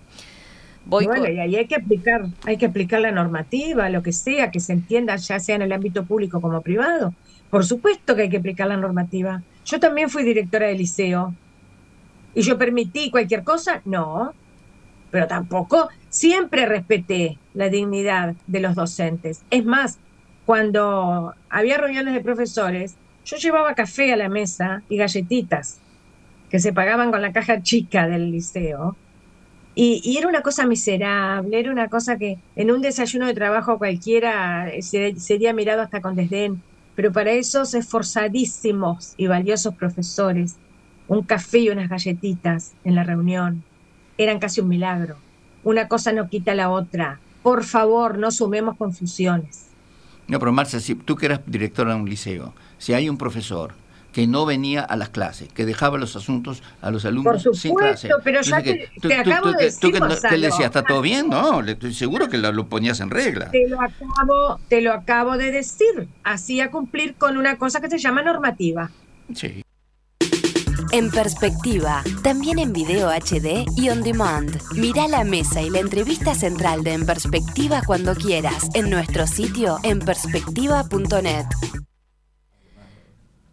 bueno, 0.86 1.28
y 1.28 1.40
ahí 1.40 1.56
hay 1.56 1.68
que 1.68 1.76
aplicar, 1.76 2.26
hay 2.46 2.58
que 2.58 2.68
aplicar 2.68 3.02
la 3.02 3.12
normativa, 3.12 3.90
lo 3.90 4.04
que 4.04 4.14
sea, 4.14 4.52
que 4.52 4.60
se 4.60 4.74
entienda 4.74 5.16
ya 5.16 5.40
sea 5.40 5.56
en 5.56 5.64
el 5.64 5.72
ámbito 5.72 6.06
público 6.06 6.40
como 6.40 6.62
privado. 6.62 7.14
Por 7.50 7.66
supuesto 7.66 8.16
que 8.16 8.24
hay 8.24 8.30
que 8.30 8.38
aplicar 8.38 8.68
la 8.68 8.78
normativa. 8.78 9.42
Yo 9.66 9.80
también 9.80 10.10
fui 10.10 10.24
directora 10.24 10.68
de 10.68 10.76
liceo. 10.76 11.34
¿Y 12.36 12.42
yo 12.42 12.58
permití 12.58 13.10
cualquier 13.10 13.44
cosa? 13.44 13.82
No. 13.86 14.34
Pero 15.12 15.28
tampoco 15.28 15.90
siempre 16.10 16.66
respeté 16.66 17.38
la 17.54 17.70
dignidad 17.70 18.36
de 18.48 18.60
los 18.60 18.76
docentes. 18.76 19.44
Es 19.50 19.66
más, 19.66 20.00
cuando 20.46 21.34
había 21.50 21.78
reuniones 21.78 22.14
de 22.14 22.22
profesores, 22.22 22.96
yo 23.26 23.38
llevaba 23.38 23.76
café 23.76 24.14
a 24.14 24.18
la 24.18 24.30
mesa 24.30 24.82
y 24.90 24.98
galletitas 24.98 25.80
que 26.50 26.60
se 26.60 26.74
pagaban 26.74 27.12
con 27.12 27.22
la 27.22 27.32
caja 27.32 27.62
chica 27.62 28.08
del 28.08 28.32
liceo. 28.32 28.96
Y, 29.76 30.18
era 30.18 30.28
una 30.28 30.42
cosa 30.42 30.66
miserable, 30.66 31.60
era 31.60 31.72
una 31.72 31.88
cosa 31.88 32.18
que 32.18 32.40
en 32.56 32.72
un 32.72 32.82
desayuno 32.82 33.28
de 33.28 33.34
trabajo 33.34 33.78
cualquiera 33.78 34.70
sería 34.82 35.54
mirado 35.54 35.82
hasta 35.82 36.02
con 36.02 36.16
desdén. 36.16 36.62
Pero 36.96 37.14
para 37.14 37.32
esos 37.32 37.76
esforzadísimos 37.76 39.14
y 39.16 39.28
valiosos 39.28 39.76
profesores, 39.76 40.58
un 41.08 41.24
café 41.24 41.60
y 41.60 41.70
unas 41.70 41.88
galletitas 41.88 42.74
en 42.84 42.96
la 42.96 43.04
reunión 43.04 43.64
eran 44.20 44.38
casi 44.38 44.62
un 44.62 44.68
milagro 44.68 45.18
una 45.64 45.88
cosa 45.88 46.12
no 46.14 46.30
quita 46.30 46.56
la 46.56 46.70
otra. 46.70 47.20
Por 47.44 47.64
favor, 47.64 48.18
no 48.18 48.32
sumemos 48.32 48.78
confusiones. 48.78 49.68
No, 50.28 50.40
pero 50.40 50.52
Marcia, 50.52 50.80
si 50.80 50.96
tú 50.96 51.16
que 51.16 51.26
eras 51.26 51.42
directora 51.46 51.94
de 51.94 52.02
un 52.02 52.10
liceo, 52.10 52.54
si 52.78 52.94
hay 52.94 53.10
un 53.10 53.18
profesor 53.18 53.74
que 54.12 54.26
no 54.28 54.46
venía 54.46 54.82
a 54.82 54.96
las 54.96 55.10
clases, 55.10 55.50
que 55.54 55.66
dejaba 55.66 55.98
los 55.98 56.16
asuntos 56.16 56.64
a 56.82 56.90
los 56.92 57.06
alumnos 57.06 57.48
sin 57.54 57.76
clase. 57.76 58.10
pero 58.24 58.42
ya 58.42 58.62
te, 58.62 59.16
acabo 59.16 59.52
de 59.52 59.66
decir, 59.66 59.92
¿Qué 60.30 60.38
le 60.38 60.48
decía? 60.48 60.66
¿Está 60.66 60.84
todo 60.84 61.02
bien? 61.02 61.30
No, 61.30 61.62
le 61.62 61.74
estoy 61.74 61.94
seguro 61.94 62.28
que 62.28 62.38
lo, 62.38 62.52
lo, 62.52 62.68
ponías 62.68 63.00
en 63.02 63.12
regla. 63.12 63.52
Te 63.52 63.68
lo, 63.68 63.80
acabo, 63.80 64.60
te 64.68 64.82
lo 64.82 64.94
acabo 64.94 65.38
de 65.38 65.52
decir. 65.52 66.08
Hacía 66.24 66.72
cumplir 66.72 67.16
con 67.16 67.38
una 67.38 67.58
cosa 67.58 67.82
que 67.82 67.90
se 67.90 68.00
llama 68.00 68.24
normativa. 68.24 68.90
Sí. 69.34 69.64
En 70.92 71.12
perspectiva, 71.12 72.04
también 72.24 72.58
en 72.58 72.74
video 72.74 73.10
HD 73.10 73.64
y 73.76 73.90
on 73.90 74.02
demand. 74.02 74.60
Mira 74.74 75.08
la 75.08 75.24
mesa 75.24 75.62
y 75.62 75.70
la 75.70 75.80
entrevista 75.80 76.34
central 76.34 76.84
de 76.84 76.94
En 76.94 77.06
Perspectiva 77.06 77.84
cuando 77.86 78.16
quieras 78.16 78.70
en 78.74 78.90
nuestro 78.90 79.28
sitio 79.28 79.78
enperspectiva.net. 79.84 81.46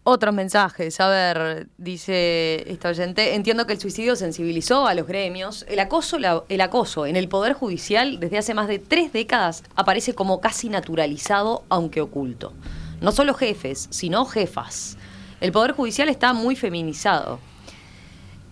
Otros 0.03 0.33
mensajes, 0.33 0.99
a 0.99 1.09
ver, 1.09 1.67
dice 1.77 2.63
esta 2.71 2.89
oyente, 2.89 3.35
entiendo 3.35 3.67
que 3.67 3.73
el 3.73 3.79
suicidio 3.79 4.15
sensibilizó 4.15 4.87
a 4.87 4.95
los 4.95 5.05
gremios. 5.05 5.63
El 5.69 5.79
acoso, 5.79 6.17
el 6.49 6.61
acoso 6.61 7.05
en 7.05 7.17
el 7.17 7.29
Poder 7.29 7.53
Judicial 7.53 8.19
desde 8.19 8.39
hace 8.39 8.55
más 8.55 8.67
de 8.67 8.79
tres 8.79 9.13
décadas 9.13 9.63
aparece 9.75 10.15
como 10.15 10.41
casi 10.41 10.69
naturalizado, 10.69 11.65
aunque 11.69 12.01
oculto. 12.01 12.53
No 12.99 13.11
solo 13.11 13.35
jefes, 13.35 13.87
sino 13.91 14.25
jefas. 14.25 14.97
El 15.39 15.51
Poder 15.51 15.71
Judicial 15.73 16.09
está 16.09 16.33
muy 16.33 16.55
feminizado. 16.55 17.39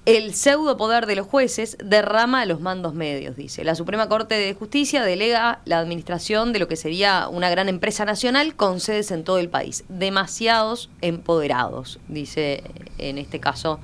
El 0.05 0.35
pseudo 0.35 0.77
poder 0.77 1.07
de 1.07 1.15
los 1.15 1.25
jueces 1.25 1.77
derrama 1.83 2.45
los 2.45 2.61
mandos 2.61 2.93
medios, 2.93 3.35
dice. 3.35 3.63
La 3.63 3.73
Suprema 3.73 4.07
Corte 4.07 4.35
de 4.35 4.53
Justicia 4.53 5.01
delega 5.01 5.61
la 5.65 5.79
administración 5.79 6.53
de 6.53 6.59
lo 6.59 6.67
que 6.67 6.75
sería 6.75 7.27
una 7.27 7.49
gran 7.49 7.69
empresa 7.69 8.05
nacional 8.05 8.55
con 8.55 8.79
sedes 8.79 9.09
en 9.09 9.23
todo 9.23 9.39
el 9.39 9.49
país. 9.49 9.83
Demasiados 9.89 10.91
empoderados, 11.01 11.99
dice 12.07 12.61
en 12.99 13.17
este 13.17 13.39
caso 13.39 13.79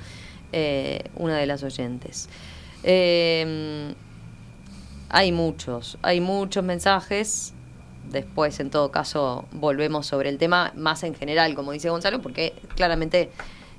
eh, 0.54 1.06
una 1.16 1.38
de 1.38 1.48
las 1.48 1.64
oyentes. 1.64 2.30
Eh, 2.84 3.96
hay 5.10 5.32
muchos, 5.32 5.98
hay 6.04 6.22
muchos 6.22 6.64
mensajes. 6.64 7.56
Después, 8.12 8.60
en 8.60 8.70
todo 8.70 8.92
caso, 8.92 9.46
volvemos 9.52 10.06
sobre 10.06 10.30
el 10.30 10.38
tema 10.38 10.74
más 10.76 11.04
en 11.04 11.16
general, 11.16 11.56
como 11.56 11.72
dice 11.72 11.90
Gonzalo, 11.90 12.22
porque 12.22 12.54
claramente 12.76 13.30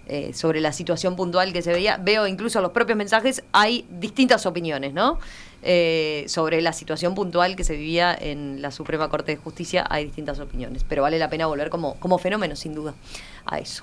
eh, 0.06 0.32
sobre 0.32 0.60
la 0.60 0.72
situación 0.72 1.16
puntual 1.16 1.52
que 1.52 1.62
se 1.62 1.72
veía, 1.72 1.98
veo 1.98 2.26
incluso 2.26 2.60
los 2.60 2.72
propios 2.72 2.96
mensajes, 2.96 3.44
hay 3.52 3.86
distintas 3.88 4.46
opiniones, 4.46 4.94
¿no? 4.94 5.18
Eh, 5.62 6.24
sobre 6.26 6.60
la 6.60 6.72
situación 6.72 7.14
puntual 7.14 7.54
que 7.54 7.62
se 7.62 7.76
vivía 7.76 8.16
en 8.18 8.62
la 8.62 8.72
Suprema 8.72 9.08
Corte 9.08 9.32
de 9.32 9.36
Justicia, 9.36 9.86
hay 9.88 10.06
distintas 10.06 10.40
opiniones, 10.40 10.84
pero 10.88 11.02
vale 11.02 11.18
la 11.18 11.30
pena 11.30 11.46
volver 11.46 11.70
como, 11.70 11.94
como 12.00 12.18
fenómeno, 12.18 12.56
sin 12.56 12.74
duda, 12.74 12.94
a 13.44 13.58
eso. 13.58 13.82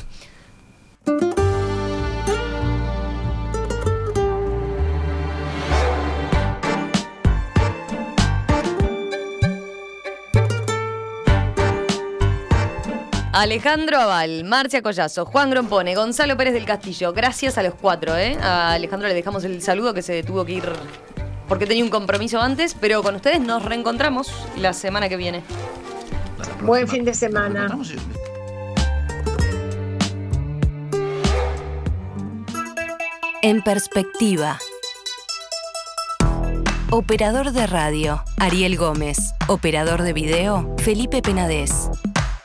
Alejandro 13.32 14.00
Aval, 14.00 14.44
Marcia 14.44 14.82
Collazo, 14.82 15.24
Juan 15.24 15.52
Grompone, 15.52 15.94
Gonzalo 15.94 16.36
Pérez 16.36 16.54
del 16.54 16.66
Castillo. 16.66 17.14
Gracias 17.14 17.60
a 17.60 17.64
los 17.64 17.76
cuatro, 17.76 18.18
¿eh? 18.18 18.36
A 18.42 18.74
Alejandro 18.74 19.08
le 19.08 19.14
dejamos 19.14 19.44
el 19.44 19.62
saludo 19.62 19.94
que 19.94 20.02
se 20.02 20.24
tuvo 20.24 20.46
que 20.46 20.54
ir 20.54 20.64
porque 21.48 21.68
tenía 21.68 21.84
un 21.84 21.92
compromiso 21.92 22.42
antes, 22.42 22.76
pero 22.80 23.04
con 23.04 23.16
ustedes 23.16 23.40
nos 23.40 23.64
reencontramos 23.64 24.32
la 24.58 24.74
semana 24.74 25.10
que 25.10 25.18
viene. 25.18 25.44
Buen 26.62 26.88
fin 26.88 27.06
de 27.06 27.14
semana. 27.14 27.70
En 33.44 33.62
perspectiva. 33.62 34.60
Operador 36.90 37.52
de 37.52 37.68
radio, 37.68 38.24
Ariel 38.38 38.76
Gómez. 38.76 39.34
Operador 39.48 40.02
de 40.02 40.14
video, 40.14 40.76
Felipe 40.80 41.22
Penadez. 41.22 41.90